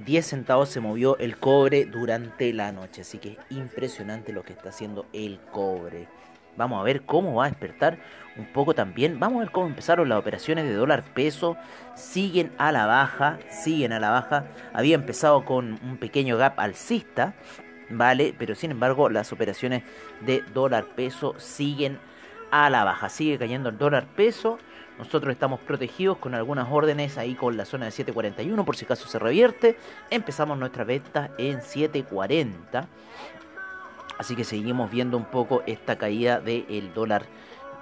...10 0.04 0.22
centavos 0.22 0.68
se 0.68 0.80
movió 0.80 1.16
el 1.18 1.38
cobre 1.38 1.86
durante 1.86 2.52
la 2.52 2.72
noche... 2.72 3.02
...así 3.02 3.18
que 3.18 3.32
es 3.32 3.38
impresionante 3.50 4.32
lo 4.32 4.42
que 4.42 4.52
está 4.52 4.68
haciendo 4.68 5.06
el 5.12 5.40
cobre... 5.50 6.08
Vamos 6.56 6.80
a 6.80 6.82
ver 6.84 7.02
cómo 7.02 7.34
va 7.34 7.46
a 7.46 7.48
despertar 7.48 7.98
un 8.36 8.46
poco 8.46 8.74
también. 8.74 9.18
Vamos 9.20 9.38
a 9.38 9.40
ver 9.40 9.50
cómo 9.50 9.66
empezaron 9.66 10.08
las 10.08 10.18
operaciones 10.18 10.64
de 10.64 10.74
dólar 10.74 11.04
peso. 11.14 11.56
Siguen 11.94 12.52
a 12.58 12.72
la 12.72 12.86
baja, 12.86 13.38
siguen 13.50 13.92
a 13.92 14.00
la 14.00 14.10
baja. 14.10 14.46
Había 14.72 14.94
empezado 14.94 15.44
con 15.44 15.78
un 15.82 15.96
pequeño 15.98 16.36
gap 16.36 16.58
alcista, 16.58 17.34
¿vale? 17.90 18.34
Pero 18.38 18.54
sin 18.54 18.70
embargo 18.70 19.08
las 19.08 19.32
operaciones 19.32 19.82
de 20.20 20.42
dólar 20.52 20.84
peso 20.96 21.34
siguen 21.38 21.98
a 22.50 22.70
la 22.70 22.84
baja. 22.84 23.08
Sigue 23.08 23.38
cayendo 23.38 23.68
el 23.68 23.78
dólar 23.78 24.06
peso. 24.14 24.58
Nosotros 24.98 25.32
estamos 25.32 25.58
protegidos 25.58 26.18
con 26.18 26.34
algunas 26.34 26.68
órdenes 26.70 27.18
ahí 27.18 27.34
con 27.34 27.56
la 27.56 27.64
zona 27.64 27.86
de 27.86 27.90
7.41 27.90 28.64
por 28.64 28.76
si 28.76 28.84
acaso 28.84 29.08
se 29.08 29.18
revierte. 29.18 29.76
Empezamos 30.08 30.56
nuestra 30.56 30.84
venta 30.84 31.32
en 31.36 31.58
7.40. 31.58 32.86
Así 34.18 34.36
que 34.36 34.44
seguimos 34.44 34.90
viendo 34.90 35.16
un 35.16 35.24
poco 35.24 35.62
esta 35.66 35.96
caída 35.96 36.40
del 36.40 36.92
dólar 36.94 37.26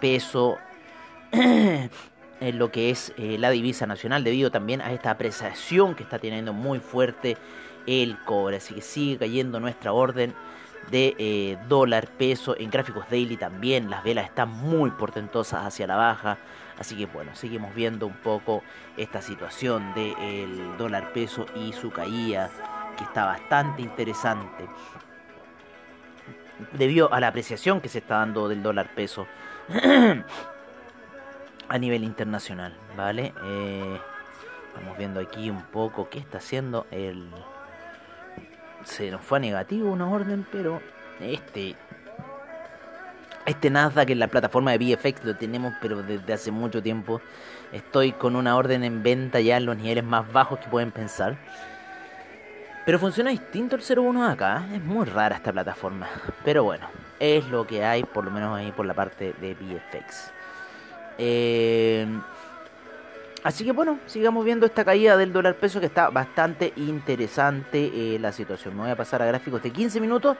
peso 0.00 0.58
en 1.32 2.58
lo 2.58 2.72
que 2.72 2.90
es 2.90 3.12
eh, 3.16 3.36
la 3.38 3.50
divisa 3.50 3.86
nacional 3.86 4.24
debido 4.24 4.50
también 4.50 4.80
a 4.80 4.92
esta 4.92 5.10
apreciación 5.10 5.94
que 5.94 6.02
está 6.02 6.18
teniendo 6.18 6.52
muy 6.52 6.80
fuerte 6.80 7.36
el 7.86 8.18
cobre. 8.24 8.56
Así 8.56 8.74
que 8.74 8.80
sigue 8.80 9.18
cayendo 9.18 9.60
nuestra 9.60 9.92
orden 9.92 10.34
de 10.90 11.14
eh, 11.18 11.58
dólar 11.68 12.08
peso 12.08 12.56
en 12.58 12.70
gráficos 12.70 13.08
daily 13.10 13.36
también. 13.36 13.90
Las 13.90 14.02
velas 14.02 14.24
están 14.24 14.48
muy 14.48 14.90
portentosas 14.90 15.66
hacia 15.66 15.86
la 15.86 15.96
baja. 15.96 16.38
Así 16.78 16.96
que 16.96 17.06
bueno, 17.06 17.34
seguimos 17.34 17.74
viendo 17.74 18.06
un 18.06 18.16
poco 18.16 18.62
esta 18.96 19.22
situación 19.22 19.94
del 19.94 20.76
dólar 20.78 21.12
peso 21.12 21.46
y 21.54 21.72
su 21.72 21.90
caída 21.90 22.50
que 22.96 23.04
está 23.04 23.24
bastante 23.24 23.82
interesante 23.82 24.68
debido 26.72 27.12
a 27.12 27.20
la 27.20 27.28
apreciación 27.28 27.80
que 27.80 27.88
se 27.88 27.98
está 27.98 28.16
dando 28.16 28.48
del 28.48 28.62
dólar 28.62 28.94
peso 28.94 29.26
a 31.68 31.78
nivel 31.78 32.04
internacional, 32.04 32.74
¿vale? 32.96 33.32
Eh, 33.44 33.98
viendo 34.98 35.20
aquí 35.20 35.50
un 35.50 35.62
poco 35.62 36.08
qué 36.08 36.18
está 36.18 36.38
haciendo 36.38 36.86
el... 36.90 37.28
Se 38.84 39.10
nos 39.10 39.20
fue 39.20 39.38
a 39.38 39.40
negativo 39.40 39.90
una 39.90 40.08
orden, 40.08 40.46
pero 40.50 40.80
este... 41.20 41.76
Este 43.44 43.70
Nasdaq 43.70 44.10
en 44.10 44.20
la 44.20 44.28
plataforma 44.28 44.70
de 44.70 44.78
VFX 44.78 45.24
lo 45.24 45.36
tenemos, 45.36 45.74
pero 45.80 46.02
desde 46.02 46.32
hace 46.32 46.52
mucho 46.52 46.80
tiempo. 46.80 47.20
Estoy 47.72 48.12
con 48.12 48.36
una 48.36 48.56
orden 48.56 48.84
en 48.84 49.02
venta 49.02 49.40
ya 49.40 49.56
en 49.56 49.66
los 49.66 49.76
niveles 49.76 50.04
más 50.04 50.32
bajos 50.32 50.60
que 50.60 50.68
pueden 50.68 50.92
pensar. 50.92 51.36
Pero 52.84 52.98
funciona 52.98 53.30
distinto 53.30 53.76
el 53.76 53.82
01 53.82 54.26
acá. 54.26 54.66
Es 54.72 54.82
muy 54.82 55.06
rara 55.06 55.36
esta 55.36 55.52
plataforma. 55.52 56.08
Pero 56.44 56.64
bueno, 56.64 56.88
es 57.20 57.46
lo 57.48 57.66
que 57.66 57.84
hay, 57.84 58.02
por 58.02 58.24
lo 58.24 58.30
menos 58.30 58.56
ahí 58.56 58.72
por 58.72 58.86
la 58.86 58.94
parte 58.94 59.34
de 59.40 59.54
VFX. 59.54 60.32
Eh, 61.18 62.06
así 63.42 63.64
que 63.64 63.72
bueno, 63.72 63.98
sigamos 64.06 64.44
viendo 64.44 64.66
esta 64.66 64.84
caída 64.84 65.16
del 65.16 65.32
dólar 65.32 65.56
peso 65.56 65.80
que 65.80 65.86
está 65.86 66.10
bastante 66.10 66.72
interesante 66.76 67.90
eh, 67.94 68.18
la 68.18 68.32
situación. 68.32 68.74
Me 68.74 68.82
voy 68.82 68.90
a 68.90 68.96
pasar 68.96 69.22
a 69.22 69.26
gráficos 69.26 69.62
de 69.62 69.70
15 69.70 70.00
minutos. 70.00 70.36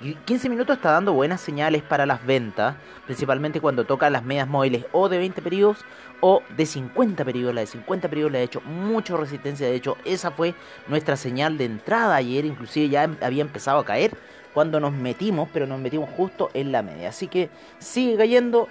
Y 0.00 0.14
15 0.14 0.50
minutos 0.50 0.76
está 0.76 0.92
dando 0.92 1.14
buenas 1.14 1.40
señales 1.40 1.82
para 1.82 2.04
las 2.04 2.24
ventas, 2.26 2.76
principalmente 3.06 3.62
cuando 3.62 3.84
toca 3.84 4.10
las 4.10 4.22
medias 4.22 4.46
móviles 4.46 4.84
o 4.92 5.08
de 5.08 5.16
20 5.16 5.40
periodos 5.40 5.78
o 6.20 6.42
de 6.54 6.66
50 6.66 7.24
periodos. 7.24 7.54
La 7.54 7.62
de 7.62 7.66
50 7.66 8.08
periodos 8.08 8.32
le 8.32 8.38
ha 8.38 8.42
hecho 8.42 8.60
mucha 8.60 9.16
resistencia. 9.16 9.66
De 9.66 9.74
hecho, 9.74 9.96
esa 10.04 10.30
fue 10.32 10.54
nuestra 10.86 11.16
señal 11.16 11.56
de 11.56 11.64
entrada 11.64 12.14
ayer. 12.14 12.44
Inclusive 12.44 12.90
ya 12.90 13.08
había 13.22 13.40
empezado 13.40 13.78
a 13.78 13.84
caer 13.86 14.12
cuando 14.52 14.80
nos 14.80 14.92
metimos, 14.92 15.48
pero 15.52 15.66
nos 15.66 15.80
metimos 15.80 16.10
justo 16.10 16.50
en 16.52 16.72
la 16.72 16.82
media. 16.82 17.08
Así 17.08 17.26
que 17.28 17.48
sigue 17.78 18.16
cayendo. 18.16 18.68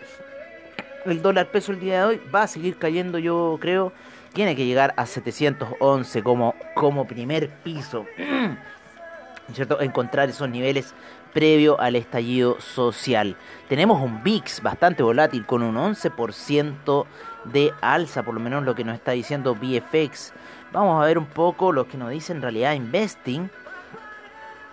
El 1.05 1.21
dólar 1.21 1.51
peso 1.51 1.71
el 1.71 1.79
día 1.79 1.99
de 1.99 2.05
hoy 2.05 2.21
va 2.33 2.43
a 2.43 2.47
seguir 2.47 2.77
cayendo, 2.77 3.19
yo 3.19 3.57
creo. 3.61 3.93
Tiene 4.33 4.55
que 4.55 4.65
llegar 4.65 4.93
a 4.97 5.05
711 5.05 6.23
como, 6.23 6.55
como 6.73 7.05
primer 7.05 7.49
piso. 7.63 8.05
¿Cierto? 9.53 9.79
Encontrar 9.81 10.29
esos 10.29 10.49
niveles 10.49 10.95
previo 11.31 11.79
al 11.79 11.95
estallido 11.95 12.59
social. 12.59 13.37
Tenemos 13.69 14.01
un 14.01 14.23
VIX 14.23 14.63
bastante 14.63 15.03
volátil 15.03 15.45
con 15.45 15.61
un 15.61 15.75
11% 15.75 17.05
de 17.43 17.71
alza, 17.81 18.23
por 18.23 18.33
lo 18.33 18.39
menos 18.39 18.63
lo 18.63 18.73
que 18.73 18.83
nos 18.83 18.95
está 18.95 19.11
diciendo 19.11 19.53
VFX. 19.53 20.33
Vamos 20.71 21.03
a 21.03 21.05
ver 21.05 21.19
un 21.19 21.27
poco 21.27 21.71
lo 21.71 21.87
que 21.87 21.97
nos 21.97 22.09
dice 22.09 22.33
en 22.33 22.41
realidad 22.41 22.73
Investing 22.73 23.51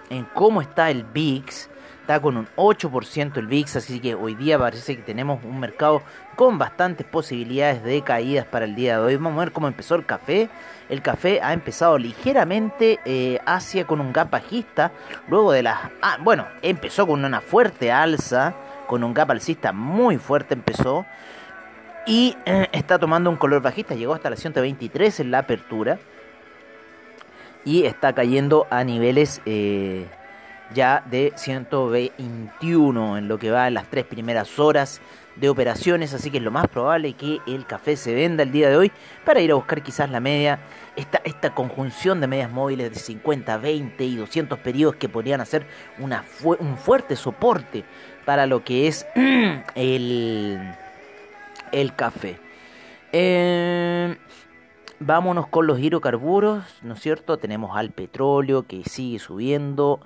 en 0.09 0.25
cómo 0.35 0.63
está 0.63 0.91
el 0.91 1.05
VIX. 1.05 1.69
Está 2.03 2.21
con 2.21 2.37
un 2.37 2.49
8% 2.57 3.37
el 3.37 3.47
VIX, 3.47 3.77
así 3.77 4.01
que 4.01 4.17
hoy 4.17 4.35
día 4.35 4.59
parece 4.59 4.97
que 4.97 5.03
tenemos 5.03 5.45
un 5.45 5.61
mercado 5.61 6.03
con 6.35 6.59
bastantes 6.59 7.07
posibilidades 7.07 7.85
de 7.85 8.03
caídas 8.03 8.45
para 8.45 8.65
el 8.65 8.75
día 8.75 8.99
de 8.99 9.05
hoy. 9.05 9.15
Vamos 9.15 9.37
a 9.37 9.45
ver 9.45 9.53
cómo 9.53 9.69
empezó 9.69 9.95
el 9.95 10.05
café. 10.05 10.51
El 10.89 11.01
café 11.01 11.41
ha 11.41 11.53
empezado 11.53 11.97
ligeramente 11.99 12.99
eh, 13.05 13.39
hacia 13.47 13.87
con 13.87 14.01
un 14.01 14.13
gap 14.13 14.31
bajista. 14.31 14.91
Luego 15.29 15.53
de 15.53 15.63
las... 15.63 15.79
Ah, 16.03 16.19
bueno, 16.21 16.49
empezó 16.63 17.07
con 17.07 17.25
una 17.25 17.41
fuerte 17.41 17.93
alza, 17.93 18.53
con 18.89 19.05
un 19.05 19.15
gap 19.15 19.31
alcista 19.31 19.73
muy 19.73 20.19
fuerte 20.19 20.55
empezó. 20.55 21.07
Y 22.05 22.37
eh, 22.47 22.67
está 22.73 22.99
tomando 22.99 23.31
un 23.31 23.37
color 23.37 23.63
bajista, 23.63 23.95
llegó 23.95 24.13
hasta 24.13 24.29
la 24.29 24.35
123 24.35 25.21
en 25.21 25.31
la 25.31 25.39
apertura 25.39 26.01
y 27.65 27.85
está 27.85 28.13
cayendo 28.13 28.67
a 28.71 28.83
niveles 28.83 29.41
eh, 29.47 30.09
ya 30.73 31.05
de 31.11 31.33
121 31.37 33.19
en 33.19 33.29
lo 33.29 33.39
que 33.39 33.51
va 33.51 33.69
en 33.69 33.75
las 33.75 33.89
tres 33.89 34.05
primeras 34.05 34.59
horas 34.59 35.01
de 35.37 35.49
operaciones, 35.49 36.13
así 36.13 36.31
que 36.31 36.39
es 36.39 36.43
lo 36.43 36.51
más 36.51 36.69
probable 36.69 37.15
que 37.15 37.41
el 37.47 37.67
café 37.67 37.97
se 37.97 38.15
venda 38.15 38.43
el 38.43 38.53
día 38.53 38.69
de 38.69 38.77
hoy 38.77 38.93
para 39.25 39.41
ir 39.41 39.51
a 39.51 39.55
buscar 39.55 39.83
quizás 39.83 40.11
la 40.11 40.21
media, 40.21 40.61
esta, 40.95 41.23
esta 41.25 41.55
conjunción 41.55 42.21
de 42.21 42.27
medias 42.27 42.51
móviles 42.51 42.91
de 42.93 42.99
50, 42.99 43.57
20 43.57 44.05
y 44.05 44.17
200 44.17 44.59
periodos 44.59 44.97
que 44.97 45.09
podrían 45.09 45.41
hacer 45.41 45.67
una 45.99 46.25
un 46.43 46.77
fuerte 46.77 47.17
soporte 47.17 47.85
para 48.27 48.47
lo 48.47 48.63
que 48.63 48.89
es 48.89 49.07
el, 49.75 50.61
el 51.73 51.95
café. 51.97 52.39
Eh, 53.13 54.17
Vámonos 55.05 55.49
con 55.49 55.67
los 55.67 55.81
hidrocarburos, 55.81 56.63
¿no 56.83 56.95
es 56.95 57.01
cierto? 57.01 57.37
Tenemos 57.37 57.77
al 57.77 57.91
petróleo 57.91 58.69
que 58.69 58.85
sigue 58.85 59.19
subiendo. 59.19 59.99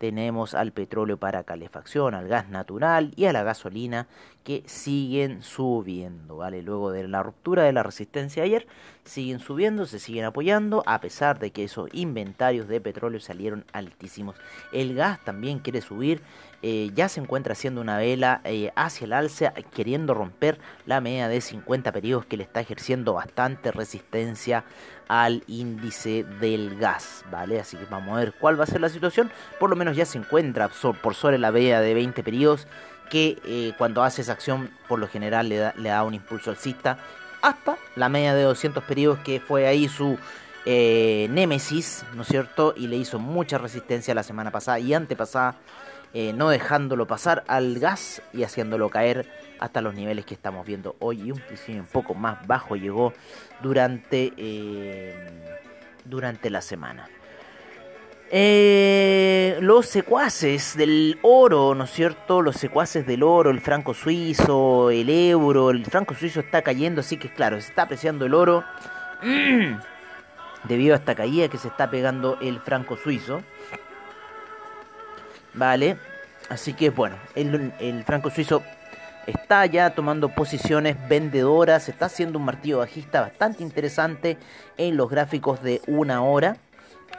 Tenemos 0.00 0.54
al 0.54 0.72
petróleo 0.72 1.18
para 1.18 1.44
calefacción, 1.44 2.14
al 2.14 2.26
gas 2.26 2.48
natural 2.48 3.12
y 3.16 3.26
a 3.26 3.34
la 3.34 3.42
gasolina 3.42 4.06
que 4.44 4.62
siguen 4.64 5.42
subiendo, 5.42 6.38
¿vale? 6.38 6.62
Luego 6.62 6.90
de 6.90 7.06
la 7.06 7.22
ruptura 7.22 7.64
de 7.64 7.74
la 7.74 7.82
resistencia 7.82 8.42
ayer, 8.42 8.66
siguen 9.04 9.40
subiendo, 9.40 9.84
se 9.84 9.98
siguen 9.98 10.24
apoyando, 10.24 10.82
a 10.86 11.02
pesar 11.02 11.38
de 11.38 11.50
que 11.50 11.64
esos 11.64 11.90
inventarios 11.92 12.66
de 12.66 12.80
petróleo 12.80 13.20
salieron 13.20 13.66
altísimos. 13.74 14.36
El 14.72 14.94
gas 14.94 15.22
también 15.22 15.58
quiere 15.58 15.82
subir, 15.82 16.22
eh, 16.62 16.90
ya 16.94 17.08
se 17.08 17.20
encuentra 17.20 17.52
haciendo 17.52 17.80
una 17.80 17.96
vela 17.96 18.40
eh, 18.44 18.70
hacia 18.76 19.04
el 19.04 19.12
alza, 19.12 19.52
queriendo 19.74 20.14
romper 20.14 20.58
la 20.86 21.00
media 21.00 21.28
de 21.28 21.40
50 21.40 21.92
periodos 21.92 22.26
que 22.26 22.36
le 22.36 22.42
está 22.42 22.60
ejerciendo 22.60 23.14
bastante 23.14 23.72
resistencia 23.72 24.64
al 25.08 25.42
índice 25.48 26.24
del 26.38 26.78
gas, 26.78 27.24
¿vale? 27.32 27.58
Así 27.58 27.76
que 27.76 27.84
vamos 27.86 28.16
a 28.16 28.20
ver 28.20 28.32
cuál 28.32 28.60
va 28.60 28.64
a 28.64 28.66
ser 28.68 28.80
la 28.80 28.88
situación. 28.88 29.30
Por 29.58 29.68
lo 29.68 29.74
menos 29.74 29.96
ya 29.96 30.04
se 30.04 30.18
encuentra 30.18 30.70
por 31.02 31.14
sobre 31.16 31.36
la 31.36 31.50
media 31.50 31.80
de 31.80 31.94
20 31.94 32.22
periodos 32.22 32.68
que 33.10 33.38
eh, 33.44 33.72
cuando 33.76 34.02
hace 34.02 34.22
esa 34.22 34.32
acción 34.32 34.70
por 34.88 34.98
lo 34.98 35.08
general 35.08 35.48
le 35.48 35.58
da, 35.58 36.04
un 36.04 36.14
impulso 36.14 36.50
alcista 36.50 36.98
hasta 37.42 37.76
la 37.96 38.08
media 38.08 38.34
de 38.34 38.44
200 38.44 38.84
periodos 38.84 39.18
que 39.18 39.40
fue 39.40 39.66
ahí 39.66 39.88
su 39.88 40.16
eh, 40.64 41.26
némesis, 41.30 42.04
¿no 42.14 42.22
es 42.22 42.28
cierto? 42.28 42.72
Y 42.76 42.86
le 42.86 42.96
hizo 42.96 43.18
mucha 43.18 43.58
resistencia 43.58 44.14
la 44.14 44.22
semana 44.22 44.52
pasada 44.52 44.78
y 44.78 44.94
antepasada, 44.94 45.56
eh, 46.12 46.32
no 46.32 46.48
dejándolo 46.48 47.06
pasar 47.06 47.44
al 47.46 47.78
gas 47.78 48.22
y 48.32 48.42
haciéndolo 48.42 48.88
caer 48.88 49.28
hasta 49.60 49.80
los 49.80 49.94
niveles 49.94 50.24
que 50.24 50.34
estamos 50.34 50.66
viendo 50.66 50.96
hoy 50.98 51.22
y 51.22 51.30
un, 51.32 51.42
un 51.78 51.86
poco 51.86 52.14
más 52.14 52.46
bajo 52.46 52.76
llegó 52.76 53.12
durante, 53.62 54.32
eh, 54.36 55.14
durante 56.04 56.50
la 56.50 56.62
semana. 56.62 57.08
Eh, 58.32 59.58
los 59.60 59.86
secuaces 59.86 60.76
del 60.76 61.18
oro, 61.22 61.74
¿no 61.74 61.84
es 61.84 61.90
cierto? 61.90 62.42
Los 62.42 62.56
secuaces 62.56 63.04
del 63.04 63.24
oro, 63.24 63.50
el 63.50 63.60
franco 63.60 63.92
suizo, 63.92 64.90
el 64.90 65.10
euro, 65.10 65.70
el 65.70 65.84
franco 65.84 66.14
suizo 66.14 66.40
está 66.40 66.62
cayendo, 66.62 67.00
así 67.00 67.16
que 67.16 67.28
claro, 67.28 67.60
se 67.60 67.68
está 67.68 67.82
apreciando 67.82 68.26
el 68.26 68.34
oro 68.34 68.64
debido 70.64 70.94
a 70.94 70.98
esta 70.98 71.16
caída 71.16 71.48
que 71.48 71.58
se 71.58 71.68
está 71.68 71.90
pegando 71.90 72.38
el 72.40 72.60
franco 72.60 72.96
suizo. 72.96 73.42
Vale, 75.54 75.96
así 76.48 76.74
que 76.74 76.90
bueno, 76.90 77.16
el, 77.34 77.72
el 77.80 78.04
franco 78.04 78.30
suizo 78.30 78.62
está 79.26 79.66
ya 79.66 79.90
tomando 79.90 80.28
posiciones 80.28 80.96
vendedoras, 81.08 81.88
está 81.88 82.06
haciendo 82.06 82.38
un 82.38 82.44
martillo 82.44 82.78
bajista 82.78 83.20
bastante 83.20 83.62
interesante 83.62 84.38
en 84.76 84.96
los 84.96 85.10
gráficos 85.10 85.62
de 85.62 85.80
una 85.86 86.22
hora. 86.22 86.56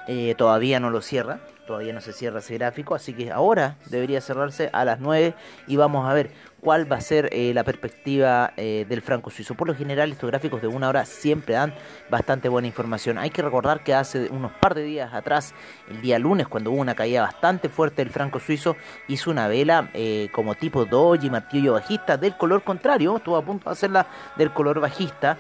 Eh, 0.08 0.36
todavía 0.38 0.80
no 0.80 0.90
lo 0.90 1.02
cierra, 1.02 1.42
todavía 1.68 1.94
no 1.94 2.02
se 2.02 2.12
cierra 2.12 2.40
ese 2.40 2.56
gráfico, 2.56 2.96
así 2.96 3.14
que 3.14 3.32
ahora 3.32 3.76
debería 3.86 4.20
cerrarse 4.20 4.70
a 4.74 4.84
las 4.84 5.00
9 5.00 5.34
y 5.68 5.76
vamos 5.76 6.10
a 6.10 6.14
ver 6.14 6.32
cuál 6.62 6.89
va 6.89 6.98
a 6.98 7.01
ser 7.01 7.30
eh, 7.32 7.53
la 7.53 7.63
perspectiva 7.63 8.53
eh, 8.56 8.86
del 8.88 9.01
franco 9.01 9.30
suizo. 9.30 9.56
Por 9.56 9.68
lo 9.68 9.75
general 9.75 10.12
estos 10.12 10.30
gráficos 10.30 10.62
de 10.62 10.68
una 10.68 10.88
hora 10.88 11.06
siempre 11.06 11.56
dan 11.56 11.74
bastante 12.10 12.50
buena 12.50 12.68
información. 12.68 13.18
Hay 13.18 13.32
que 13.32 13.41
recordar 13.41 13.84
que 13.84 13.94
hace 13.94 14.30
unos 14.30 14.51
par 14.53 14.75
de 14.75 14.84
días 14.84 15.13
atrás, 15.13 15.53
el 15.89 16.01
día 16.01 16.20
lunes, 16.20 16.48
cuando 16.48 16.72
hubo 16.72 16.80
una 16.80 16.96
caída 16.96 17.22
bastante 17.22 17.68
fuerte 17.68 18.03
del 18.03 18.13
franco 18.13 18.39
suizo, 18.39 18.75
hizo 19.08 19.32
una 19.32 19.48
vela 19.48 19.89
eh, 19.94 20.30
como 20.32 20.56
tipo 20.56 20.86
doji, 20.86 21.30
martillo 21.30 21.74
bajista, 21.74 22.18
del 22.18 22.38
color 22.38 22.63
contrario, 22.63 23.18
estuvo 23.18 23.38
a 23.38 23.44
punto 23.44 23.70
de 23.70 23.74
hacerla 23.74 24.08
del 24.38 24.53
color 24.53 24.80
bajista. 24.80 25.38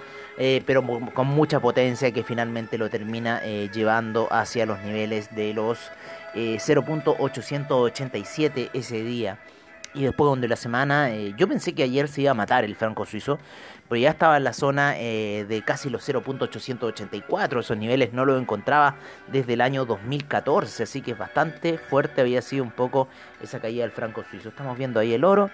Pero 0.65 0.83
con 1.13 1.27
mucha 1.27 1.59
potencia 1.59 2.11
que 2.11 2.23
finalmente 2.23 2.79
lo 2.79 2.89
termina 2.89 3.43
llevando 3.43 4.27
hacia 4.31 4.65
los 4.65 4.79
niveles 4.79 5.35
de 5.35 5.53
los 5.53 5.91
eh, 6.33 6.57
0.887 6.59 8.71
ese 8.73 9.03
día. 9.03 9.37
Y 9.93 10.03
después 10.03 10.25
donde 10.25 10.47
la 10.47 10.55
semana, 10.55 11.11
eh, 11.11 11.33
yo 11.37 11.47
pensé 11.47 11.73
que 11.73 11.83
ayer 11.83 12.07
se 12.07 12.21
iba 12.21 12.31
a 12.31 12.33
matar 12.33 12.63
el 12.63 12.75
franco 12.75 13.05
suizo, 13.05 13.39
pero 13.89 13.99
ya 13.99 14.11
estaba 14.11 14.37
en 14.37 14.45
la 14.45 14.53
zona 14.53 14.97
eh, 14.97 15.45
de 15.49 15.61
casi 15.63 15.89
los 15.89 16.07
0.884, 16.07 17.59
esos 17.59 17.77
niveles 17.77 18.13
no 18.13 18.23
lo 18.23 18.37
encontraba 18.37 18.95
desde 19.27 19.53
el 19.53 19.61
año 19.61 19.85
2014, 19.85 20.83
así 20.83 21.01
que 21.01 21.11
es 21.11 21.17
bastante 21.17 21.77
fuerte 21.77 22.21
había 22.21 22.41
sido 22.41 22.63
un 22.63 22.71
poco 22.71 23.09
esa 23.41 23.59
caída 23.59 23.83
del 23.83 23.91
franco 23.91 24.23
suizo. 24.29 24.49
Estamos 24.49 24.77
viendo 24.77 25.01
ahí 25.01 25.13
el 25.13 25.25
oro, 25.25 25.49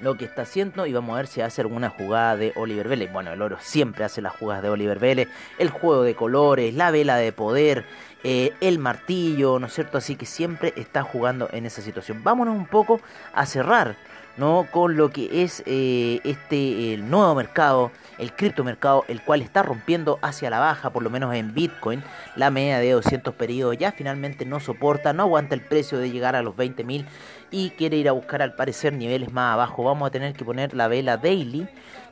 lo 0.00 0.16
que 0.16 0.26
está 0.26 0.42
haciendo 0.42 0.86
y 0.86 0.92
vamos 0.92 1.14
a 1.14 1.16
ver 1.16 1.26
si 1.26 1.40
hace 1.40 1.62
alguna 1.62 1.88
jugada 1.90 2.36
de 2.36 2.52
Oliver 2.56 2.88
Vélez. 2.88 3.12
Bueno, 3.12 3.32
el 3.32 3.42
oro 3.42 3.56
siempre 3.60 4.04
hace 4.04 4.20
las 4.20 4.34
jugadas 4.36 4.62
de 4.62 4.68
Oliver 4.68 4.98
Vélez, 4.98 5.28
el 5.58 5.70
juego 5.70 6.02
de 6.02 6.14
colores, 6.14 6.74
la 6.74 6.90
vela 6.90 7.16
de 7.16 7.32
poder, 7.32 7.84
eh, 8.28 8.52
el 8.60 8.80
martillo, 8.80 9.60
¿no 9.60 9.68
es 9.68 9.72
cierto? 9.72 9.98
Así 9.98 10.16
que 10.16 10.26
siempre 10.26 10.72
está 10.74 11.04
jugando 11.04 11.48
en 11.52 11.64
esa 11.64 11.80
situación. 11.80 12.24
Vámonos 12.24 12.56
un 12.56 12.66
poco 12.66 13.00
a 13.32 13.46
cerrar. 13.46 13.94
¿no? 14.36 14.66
con 14.70 14.98
lo 14.98 15.10
que 15.12 15.44
es 15.44 15.62
eh, 15.64 16.20
este 16.24 16.92
el 16.92 17.08
nuevo 17.08 17.34
mercado, 17.34 17.90
el 18.18 18.34
criptomercado, 18.34 19.06
el 19.08 19.22
cual 19.22 19.40
está 19.40 19.62
rompiendo 19.62 20.18
hacia 20.20 20.50
la 20.50 20.58
baja, 20.58 20.90
por 20.90 21.02
lo 21.02 21.08
menos 21.08 21.34
en 21.34 21.54
Bitcoin, 21.54 22.02
la 22.34 22.50
media 22.50 22.78
de 22.78 22.90
200 22.90 23.32
periodos 23.34 23.78
ya 23.78 23.92
finalmente 23.92 24.44
no 24.44 24.60
soporta, 24.60 25.14
no 25.14 25.22
aguanta 25.22 25.54
el 25.54 25.62
precio 25.62 25.96
de 25.96 26.10
llegar 26.10 26.36
a 26.36 26.42
los 26.42 26.54
20.000 26.54 27.06
y 27.50 27.70
quiere 27.70 27.96
ir 27.96 28.10
a 28.10 28.12
buscar 28.12 28.42
al 28.42 28.54
parecer 28.54 28.92
niveles 28.92 29.32
más 29.32 29.54
abajo. 29.54 29.84
Vamos 29.84 30.06
a 30.06 30.10
tener 30.10 30.34
que 30.34 30.44
poner 30.44 30.74
la 30.74 30.86
vela 30.88 31.16
daily 31.16 31.66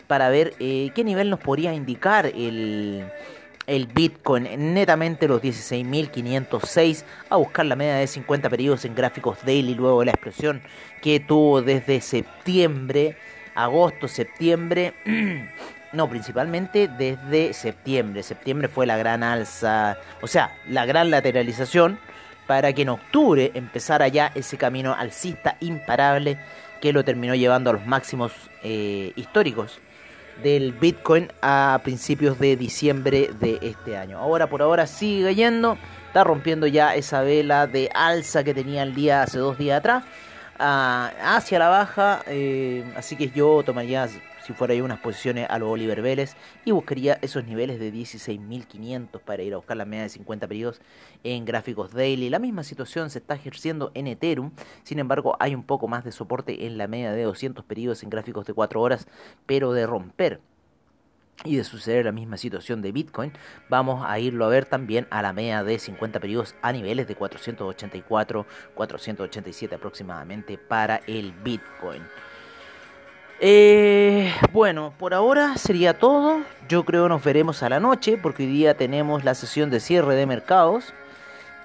para 0.07 0.31
ver 0.31 0.55
eh, 0.61 0.93
qué 0.95 1.05
nivel 1.05 1.29
nos 1.29 1.41
podría 1.41 1.75
indicar 1.75 2.25
el, 2.25 3.05
el 3.67 3.87
Bitcoin 3.87 4.75
netamente 4.75 5.29
los 5.29 5.43
16.506 5.43 7.05
a 7.31 7.37
buscar 7.37 7.67
la 7.67 7.77
media 7.77 7.97
de 7.97 8.07
50 8.07 8.51
periodos 8.51 8.85
en 8.85 8.95
gráficos 8.95 9.39
daily 9.45 9.75
luego 9.75 10.01
de 10.01 10.07
la 10.07 10.13
explosión 10.13 10.63
que 11.03 11.21
tuvo 11.21 11.63
desde 11.63 12.01
septiembre, 12.01 13.17
agosto, 13.55 14.09
septiembre. 14.09 14.95
No, 15.93 16.11
principalmente 16.11 16.89
desde 16.89 17.53
septiembre. 17.53 18.25
Septiembre 18.25 18.67
fue 18.67 18.85
la 18.85 18.97
gran 18.97 19.23
alza, 19.23 19.97
o 20.23 20.27
sea, 20.27 20.59
la 20.67 20.87
gran 20.87 21.09
lateralización 21.09 22.01
para 22.49 22.73
que 22.73 22.83
en 22.83 22.89
octubre 22.89 23.53
empezara 23.55 24.09
ya 24.09 24.33
ese 24.35 24.57
camino 24.57 24.93
alcista 24.93 25.57
imparable 25.61 26.37
que 26.81 26.93
lo 26.93 27.05
terminó 27.05 27.37
llevando 27.37 27.71
a 27.71 27.75
los 27.75 27.87
máximos 27.87 28.33
eh, 28.65 29.13
históricos 29.15 29.81
del 30.43 30.73
Bitcoin 30.73 31.29
a 31.43 31.81
principios 31.83 32.39
de 32.39 32.57
diciembre 32.57 33.31
de 33.41 33.59
este 33.63 33.97
año. 33.97 34.19
Ahora 34.19 34.49
por 34.49 34.63
ahora 34.63 34.87
sigue 34.87 35.35
yendo, 35.35 35.79
está 36.07 36.25
rompiendo 36.25 36.67
ya 36.67 36.95
esa 36.95 37.23
vela 37.23 37.67
de 37.67 37.91
alza 37.95 38.45
que 38.45 38.55
tenía 38.55 38.83
el 38.83 38.95
día 38.95 39.23
hace 39.23 39.39
dos 39.39 39.59
días 39.59 39.79
atrás 39.79 40.05
ah, 40.59 41.13
hacia 41.23 41.59
la 41.59 41.69
baja, 41.69 42.23
eh, 42.27 42.85
así 42.97 43.17
que 43.17 43.31
yo 43.31 43.63
tomaría 43.65 44.09
si 44.45 44.53
fuera 44.53 44.75
ahí 44.75 44.83
unas 44.83 45.01
posiciones 45.01 45.47
a 45.49 45.59
los 45.59 45.71
Oliver 45.71 46.03
Vélez 46.03 46.37
y 46.65 46.71
buscaría 46.71 47.19
esos 47.23 47.45
niveles 47.45 47.81
de 47.81 47.93
16.500 47.93 49.21
para 49.21 49.43
ir 49.43 49.55
a 49.55 49.57
buscar 49.57 49.77
la 49.77 49.87
media 49.87 50.03
de 50.03 50.11
50 50.11 50.47
periodos 50.47 50.83
en 51.23 51.45
gráficos 51.47 51.93
daily. 51.93 52.29
La 52.29 52.39
misma 52.39 52.63
situación 52.63 53.09
se 53.09 53.21
está 53.21 53.35
ejerciendo 53.35 53.91
en 53.95 54.07
Ethereum, 54.07 54.53
sin 54.83 54.99
embargo 54.99 55.37
hay 55.41 55.55
un 55.55 55.63
poco 55.63 55.89
más 55.89 56.05
de 56.05 56.13
soporte 56.13 56.67
en 56.67 56.77
la 56.77 56.89
media 56.89 57.13
de 57.13 57.23
200 57.23 57.65
periodos 57.65 58.03
en 58.03 58.11
gráficos 58.11 58.45
de 58.45 58.53
4 58.53 58.81
horas, 58.81 59.09
pero 59.47 59.73
de 59.73 59.87
romper 59.87 60.41
y 61.43 61.57
de 61.57 61.65
suceder 61.65 62.05
la 62.05 62.13
misma 62.13 62.37
situación 62.37 62.81
de 62.83 62.93
Bitcoin, 62.93 63.33
vamos 63.69 64.05
a 64.07 64.19
irlo 64.19 64.45
a 64.45 64.49
ver 64.49 64.67
también 64.67 65.07
a 65.11 65.23
la 65.23 65.33
media 65.33 65.65
de 65.65 65.79
50 65.79 66.21
periodos 66.21 66.55
a 66.63 66.71
niveles 66.71 67.09
de 67.09 67.17
484, 67.17 68.47
487 68.75 69.75
aproximadamente 69.75 70.59
para 70.59 71.01
el 71.07 71.33
Bitcoin. 71.33 72.03
Eh, 73.47 74.33
bueno, 74.55 74.95
por 74.99 75.13
ahora 75.13 75.59
sería 75.59 75.99
todo. 75.99 76.41
Yo 76.67 76.87
creo 76.87 77.11
nos 77.11 77.23
veremos 77.23 77.63
a 77.63 77.69
la 77.69 77.79
noche 77.79 78.17
porque 78.17 78.45
hoy 78.45 78.49
día 78.49 78.75
tenemos 78.75 79.23
la 79.23 79.35
sesión 79.35 79.69
de 79.69 79.81
cierre 79.81 80.15
de 80.15 80.25
mercados 80.25 80.95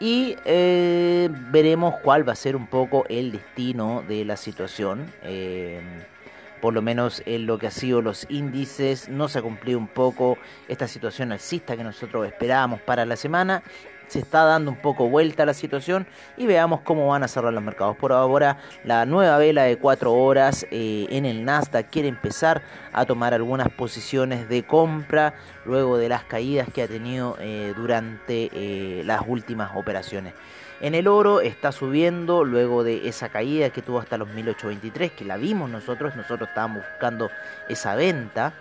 y 0.01 0.35
eh, 0.43 1.29
veremos 1.31 1.95
cuál 2.03 2.27
va 2.27 2.33
a 2.33 2.35
ser 2.35 2.57
un 2.57 2.67
poco 2.67 3.05
el 3.07 3.31
destino 3.31 4.03
de 4.09 4.25
la 4.25 4.35
situación. 4.35 5.05
Eh, 5.23 5.79
por 6.59 6.73
lo 6.73 6.81
menos 6.81 7.23
en 7.25 7.45
lo 7.45 7.57
que 7.57 7.67
ha 7.67 7.71
sido 7.71 8.01
los 8.01 8.27
índices, 8.29 9.07
no 9.07 9.29
se 9.29 9.39
ha 9.39 9.41
cumplido 9.41 9.79
un 9.79 9.87
poco 9.87 10.37
esta 10.67 10.85
situación 10.85 11.31
alcista 11.31 11.77
que 11.77 11.83
nosotros 11.85 12.27
esperábamos 12.27 12.81
para 12.81 13.05
la 13.05 13.15
semana 13.15 13.63
se 14.09 14.19
está 14.19 14.43
dando 14.43 14.71
un 14.71 14.77
poco 14.77 15.07
vuelta 15.07 15.45
la 15.45 15.53
situación 15.53 16.07
y 16.35 16.47
veamos 16.47 16.81
cómo 16.81 17.07
van 17.07 17.23
a 17.23 17.27
cerrar 17.27 17.53
los 17.53 17.63
mercados. 17.63 17.95
Por 17.95 18.11
ahora, 18.11 18.57
la 18.83 19.05
nueva 19.05 19.37
vela 19.37 19.63
de 19.63 19.77
4 19.77 20.11
horas 20.11 20.65
eh, 20.71 21.07
en 21.09 21.25
el 21.25 21.45
Nasdaq 21.45 21.89
quiere 21.89 22.07
empezar 22.07 22.61
a 22.91 23.05
tomar 23.05 23.33
algunas 23.33 23.69
posiciones 23.69 24.49
de 24.49 24.63
compra 24.63 25.35
luego 25.65 25.97
de 25.97 26.09
las 26.09 26.23
caídas 26.23 26.67
que 26.73 26.81
ha 26.81 26.87
tenido 26.87 27.37
eh, 27.39 27.73
durante 27.75 28.49
eh, 28.51 29.03
las 29.05 29.21
últimas 29.27 29.71
operaciones. 29.75 30.33
En 30.81 30.95
el 30.95 31.07
oro 31.07 31.41
está 31.41 31.71
subiendo 31.71 32.45
luego 32.45 32.83
de 32.83 33.07
esa 33.07 33.29
caída 33.29 33.69
que 33.69 33.81
tuvo 33.81 33.99
hasta 33.99 34.17
los 34.17 34.29
1823, 34.29 35.11
que 35.11 35.25
la 35.25 35.35
vimos 35.35 35.69
nosotros, 35.69 36.15
nosotros 36.15 36.49
estábamos 36.49 36.83
buscando 36.89 37.29
esa 37.67 37.95
venta 37.95 38.53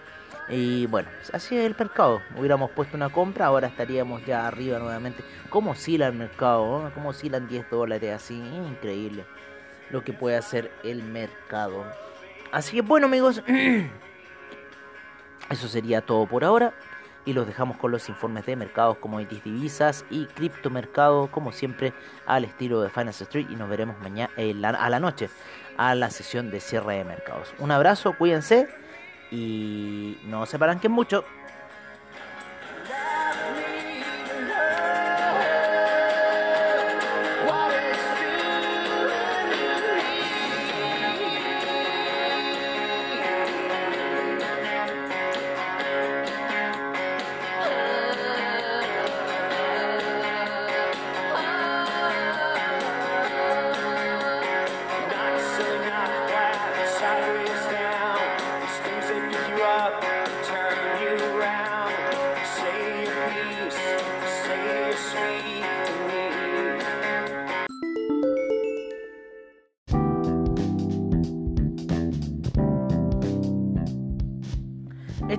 Y 0.49 0.87
bueno, 0.87 1.09
así 1.33 1.57
es 1.57 1.67
el 1.67 1.77
mercado. 1.79 2.23
Hubiéramos 2.37 2.71
puesto 2.71 2.97
una 2.97 3.11
compra, 3.11 3.47
ahora 3.47 3.69
estaríamos 3.69 4.25
ya 4.25 4.47
arriba 4.47 4.79
nuevamente. 4.79 5.23
¿Cómo 5.51 5.73
oscila 5.73 6.07
el 6.07 6.15
mercado? 6.15 6.85
no? 6.85 6.95
¿Cómo 6.95 7.11
oscilan 7.11 7.49
10 7.49 7.71
dólares 7.71 8.15
así? 8.15 8.35
Increíble 8.35 9.25
lo 9.91 10.05
que 10.05 10.13
puede 10.13 10.37
hacer 10.37 10.71
el 10.85 11.03
mercado. 11.03 11.85
Así 12.53 12.77
que 12.77 12.83
bueno 12.83 13.07
amigos, 13.07 13.43
eso 15.51 15.69
sería 15.69 16.01
todo 16.01 16.27
por 16.27 16.45
ahora. 16.45 16.75
Y 17.25 17.35
los 17.35 17.47
dejamos 17.47 17.77
con 17.77 17.91
los 17.91 18.09
informes 18.09 18.47
de 18.47 18.57
mercados, 18.57 18.97
commodities, 18.99 19.45
divisas 19.45 20.07
y 20.09 20.25
criptomercado, 20.27 21.31
como 21.31 21.53
siempre, 21.53 21.93
al 22.25 22.45
estilo 22.45 22.81
de 22.81 22.89
Finance 22.89 23.25
Street. 23.25 23.49
Y 23.51 23.57
nos 23.57 23.69
veremos 23.69 23.99
mañana 24.01 24.33
a 24.79 24.89
la 24.89 24.99
noche 24.99 25.29
a 25.77 25.95
la 25.95 26.09
sesión 26.09 26.51
de 26.51 26.61
cierre 26.61 26.97
de 26.97 27.05
mercados. 27.05 27.53
Un 27.59 27.71
abrazo, 27.71 28.17
cuídense 28.17 28.69
y 29.31 30.17
no 30.27 30.47
se 30.47 30.59
paranquen 30.59 30.93
mucho. 30.93 31.25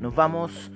nos 0.00 0.14
vamos 0.16 0.72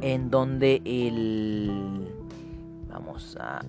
en 0.01 0.31
donde 0.31 0.81
el... 0.85 2.07
Vamos 2.89 3.37
a 3.41 3.61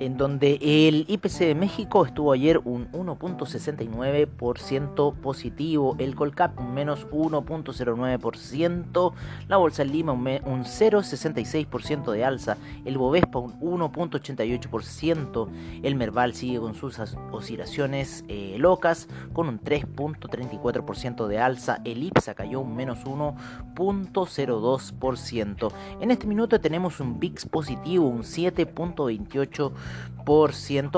en 0.00 0.16
donde 0.16 0.58
el 0.60 1.04
IPC 1.08 1.38
de 1.40 1.54
México 1.54 2.04
estuvo 2.06 2.32
ayer 2.32 2.58
un 2.64 2.90
1.69% 2.92 5.14
positivo, 5.14 5.96
el 5.98 6.14
Colcap 6.14 6.58
un 6.60 6.72
menos 6.74 7.06
1.09%, 7.10 9.12
la 9.48 9.56
Bolsa 9.56 9.82
en 9.82 9.92
Lima 9.92 10.12
un, 10.12 10.22
me- 10.22 10.42
un 10.44 10.64
0.66% 10.64 12.12
de 12.12 12.24
alza, 12.24 12.56
el 12.84 12.98
Bovespa 12.98 13.38
un 13.38 13.58
1.88%, 13.60 15.48
el 15.82 15.94
Merval 15.96 16.34
sigue 16.34 16.58
con 16.60 16.74
sus 16.74 16.98
oscilaciones 17.32 18.24
eh, 18.28 18.56
locas 18.58 19.08
con 19.32 19.48
un 19.48 19.58
3.34% 19.60 21.26
de 21.26 21.38
alza, 21.38 21.80
el 21.84 22.02
IPSA 22.04 22.34
cayó 22.34 22.60
un 22.60 22.76
menos 22.76 23.04
1.02%. 23.04 25.72
En 26.00 26.10
este 26.10 26.26
minuto 26.26 26.60
tenemos 26.60 27.00
un 27.00 27.18
VIX 27.18 27.46
positivo, 27.46 28.06
un 28.06 28.22
7.28% 28.22 29.72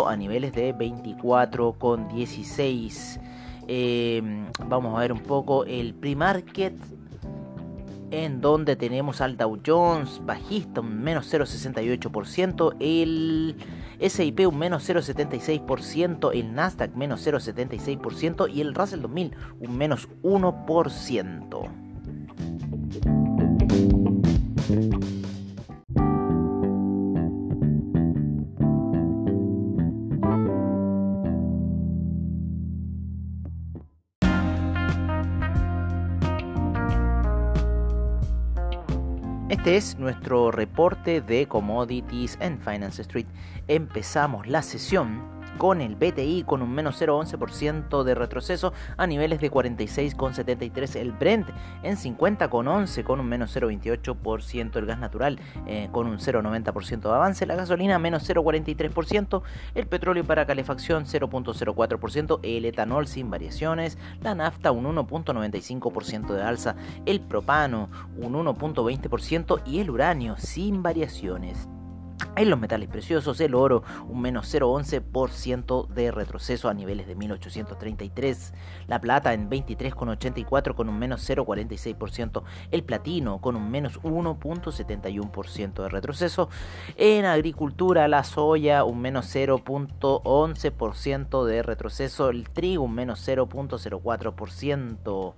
a 0.07 0.17
niveles 0.17 0.53
de 0.53 0.75
24,16. 0.75 3.21
Eh, 3.69 4.21
vamos 4.67 4.97
a 4.97 5.01
ver 5.01 5.13
un 5.13 5.21
poco 5.21 5.65
el 5.65 5.95
pre-market 5.95 6.75
en 8.11 8.41
donde 8.41 8.75
tenemos 8.75 9.21
al 9.21 9.37
Dow 9.37 9.61
Jones 9.65 10.21
bajista 10.25 10.81
un 10.81 11.01
menos 11.01 11.33
0,68%, 11.33 12.75
el 12.81 13.55
SIP 14.01 14.49
un 14.49 14.59
menos 14.59 14.89
0,76%, 14.89 16.33
el 16.35 16.53
Nasdaq 16.53 16.97
menos 16.97 17.25
0,76% 17.25 18.53
y 18.53 18.63
el 18.63 18.75
Russell 18.75 19.03
2000 19.03 19.37
un 19.61 19.79
menos 19.79 20.09
1%. 20.23 21.90
Este 39.61 39.77
es 39.77 39.99
nuestro 39.99 40.51
reporte 40.51 41.21
de 41.21 41.47
commodities 41.47 42.39
en 42.41 42.59
Finance 42.59 43.03
Street. 43.03 43.27
Empezamos 43.69 44.47
la 44.47 44.63
sesión 44.63 45.21
con 45.61 45.83
el 45.83 45.95
BTI 45.95 46.45
con 46.45 46.63
un 46.63 46.73
menos 46.73 46.99
0,11% 47.03 48.03
de 48.03 48.15
retroceso 48.15 48.73
a 48.97 49.07
niveles 49.07 49.43
de 49.43 49.51
46,73 49.51 50.97
el 50.97 51.13
Brent 51.13 51.51
en 51.83 51.99
50,11 51.99 53.05
con 53.05 53.21
un 53.21 53.29
menos 53.29 53.55
0,28% 53.55 54.77
el 54.77 54.87
gas 54.87 54.99
natural 54.99 55.39
eh, 55.67 55.91
con 55.93 56.07
un 56.07 56.17
0,90% 56.17 57.03
de 57.03 57.09
avance 57.11 57.45
la 57.45 57.57
gasolina 57.57 57.99
menos 57.99 58.27
0,43% 58.27 59.43
el 59.75 59.87
petróleo 59.87 60.25
para 60.25 60.47
calefacción 60.47 61.05
0,04% 61.05 62.41
el 62.43 62.65
etanol 62.65 63.07
sin 63.07 63.29
variaciones 63.29 63.99
la 64.23 64.35
nafta 64.35 64.73
un 64.73 64.87
1,95% 64.87 66.33
de 66.33 66.43
alza 66.43 66.75
el 67.05 67.21
propano 67.21 67.91
un 68.17 68.33
1,20% 68.33 69.61
y 69.67 69.81
el 69.81 69.91
uranio 69.91 70.39
sin 70.39 70.83
variaciones 70.83 71.69
en 72.37 72.51
los 72.51 72.59
metales 72.59 72.89
preciosos, 72.89 73.41
el 73.41 73.55
oro 73.55 73.83
un 74.09 74.21
menos 74.21 74.53
0,11% 74.55 75.89
de 75.89 76.11
retroceso 76.11 76.69
a 76.69 76.75
niveles 76.75 77.07
de 77.07 77.15
1833. 77.15 78.53
La 78.87 79.01
plata 79.01 79.33
en 79.33 79.49
23,84 79.49 80.75
con 80.75 80.89
un 80.89 80.99
menos 80.99 81.29
0,46%. 81.29 82.43
El 82.71 82.83
platino 82.85 83.41
con 83.41 83.57
un 83.57 83.71
menos 83.71 84.01
1,71% 84.03 85.83
de 85.83 85.89
retroceso. 85.89 86.49
En 86.97 87.25
agricultura, 87.25 88.09
la 88.09 88.25
soya 88.25 88.85
un 88.85 89.01
menos 89.01 89.35
0,11% 89.35 91.45
de 91.45 91.63
retroceso. 91.63 92.29
El 92.31 92.51
trigo 92.51 92.85
un 92.85 92.95
menos 92.95 93.27
0,04%. 93.27 95.35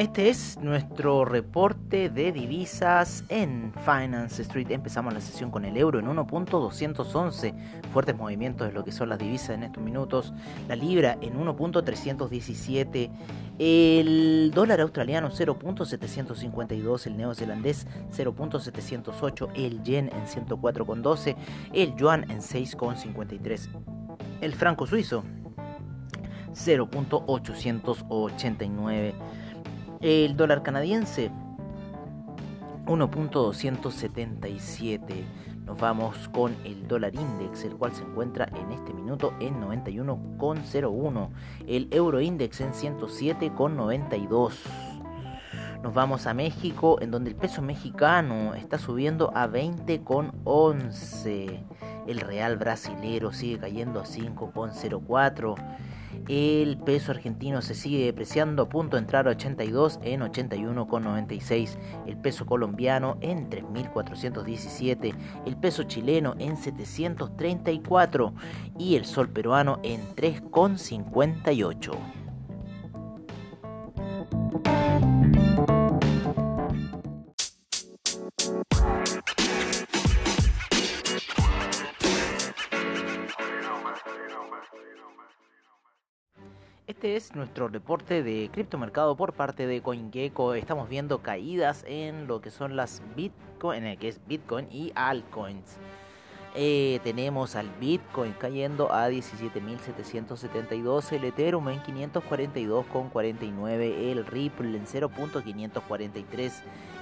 Este 0.00 0.28
es 0.30 0.56
nuestro 0.62 1.26
reporte 1.26 2.08
de 2.08 2.32
divisas 2.32 3.22
en 3.28 3.74
Finance 3.84 4.40
Street. 4.40 4.70
Empezamos 4.70 5.12
la 5.12 5.20
sesión 5.20 5.50
con 5.50 5.66
el 5.66 5.76
euro 5.76 5.98
en 5.98 6.06
1.211. 6.06 7.52
Fuertes 7.92 8.16
movimientos 8.16 8.66
de 8.66 8.72
lo 8.72 8.82
que 8.82 8.92
son 8.92 9.10
las 9.10 9.18
divisas 9.18 9.50
en 9.50 9.64
estos 9.64 9.82
minutos. 9.82 10.32
La 10.68 10.74
libra 10.74 11.18
en 11.20 11.38
1.317. 11.38 13.10
El 13.58 14.50
dólar 14.54 14.80
australiano 14.80 15.28
0.752. 15.28 17.06
El 17.06 17.18
neozelandés 17.18 17.86
0.708. 18.10 19.50
El 19.54 19.82
yen 19.82 20.10
en 20.14 20.24
104.12. 20.24 21.36
El 21.74 21.94
yuan 21.96 22.22
en 22.30 22.38
6.53. 22.38 23.68
El 24.40 24.54
franco 24.54 24.86
suizo 24.86 25.24
0.889. 26.54 29.12
El 30.00 30.34
dólar 30.34 30.62
canadiense 30.62 31.30
1.277. 32.86 34.98
Nos 35.66 35.78
vamos 35.78 36.30
con 36.30 36.56
el 36.64 36.88
dólar 36.88 37.14
index, 37.14 37.64
el 37.64 37.76
cual 37.76 37.94
se 37.94 38.04
encuentra 38.04 38.48
en 38.56 38.72
este 38.72 38.94
minuto 38.94 39.34
en 39.40 39.60
91,01. 39.60 41.28
El 41.66 41.88
euro 41.90 42.22
index 42.22 42.62
en 42.62 42.72
107,92. 42.72 44.54
Nos 45.82 45.92
vamos 45.92 46.26
a 46.26 46.32
México, 46.32 46.96
en 47.02 47.10
donde 47.10 47.28
el 47.28 47.36
peso 47.36 47.60
mexicano 47.60 48.54
está 48.54 48.78
subiendo 48.78 49.36
a 49.36 49.48
20,11. 49.48 51.62
El 52.06 52.20
real 52.20 52.56
brasilero 52.56 53.34
sigue 53.34 53.58
cayendo 53.58 54.00
a 54.00 54.04
5,04. 54.04 55.56
El 56.28 56.78
peso 56.78 57.12
argentino 57.12 57.62
se 57.62 57.74
sigue 57.74 58.04
depreciando 58.04 58.64
a 58.64 58.68
punto 58.68 58.96
de 58.96 59.02
entrar 59.02 59.26
a 59.26 59.30
82 59.32 60.00
en 60.02 60.20
81,96. 60.20 61.76
El 62.06 62.16
peso 62.16 62.46
colombiano 62.46 63.16
en 63.20 63.48
3.417. 63.50 65.14
El 65.46 65.56
peso 65.56 65.82
chileno 65.84 66.34
en 66.38 66.56
734. 66.56 68.34
Y 68.78 68.96
el 68.96 69.04
sol 69.04 69.28
peruano 69.28 69.80
en 69.82 70.00
3,58. 70.14 71.92
Este 86.90 87.14
es 87.14 87.36
nuestro 87.36 87.68
reporte 87.68 88.24
de 88.24 88.50
criptomercado 88.52 89.16
por 89.16 89.32
parte 89.32 89.68
de 89.68 89.80
CoinGecko. 89.80 90.54
Estamos 90.54 90.88
viendo 90.88 91.22
caídas 91.22 91.84
en 91.86 92.26
lo 92.26 92.40
que 92.40 92.50
son 92.50 92.74
las 92.74 93.00
Bitcoin, 93.14 93.84
en 93.84 93.86
el 93.90 93.96
que 93.96 94.08
es 94.08 94.20
Bitcoin 94.26 94.66
y 94.72 94.90
altcoins. 94.96 95.78
Eh, 96.56 96.98
tenemos 97.04 97.54
al 97.54 97.70
Bitcoin 97.78 98.32
cayendo 98.32 98.92
a 98.92 99.08
17.772, 99.08 101.12
el 101.12 101.22
Ethereum 101.22 101.68
en 101.68 101.80
542,49, 101.80 104.10
el 104.10 104.26
Ripple 104.26 104.76
en 104.76 104.84
0.543, 104.84 106.52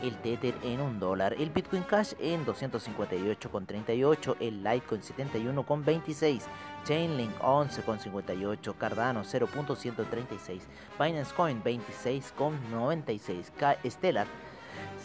el 0.02 0.18
Tether 0.18 0.54
en 0.62 0.82
1 0.82 1.00
dólar, 1.00 1.34
el 1.38 1.48
Bitcoin 1.48 1.82
Cash 1.82 2.12
en 2.20 2.44
258,38, 2.44 4.36
el 4.40 4.62
Litecoin 4.62 5.00
71,26, 5.00 6.42
Chainlink 6.84 7.34
11,58, 7.38 8.76
Cardano 8.76 9.24
0.136, 9.24 10.60
Binance 11.00 11.34
Coin 11.34 11.64
26,96, 11.64 13.90
Stellar 13.90 14.26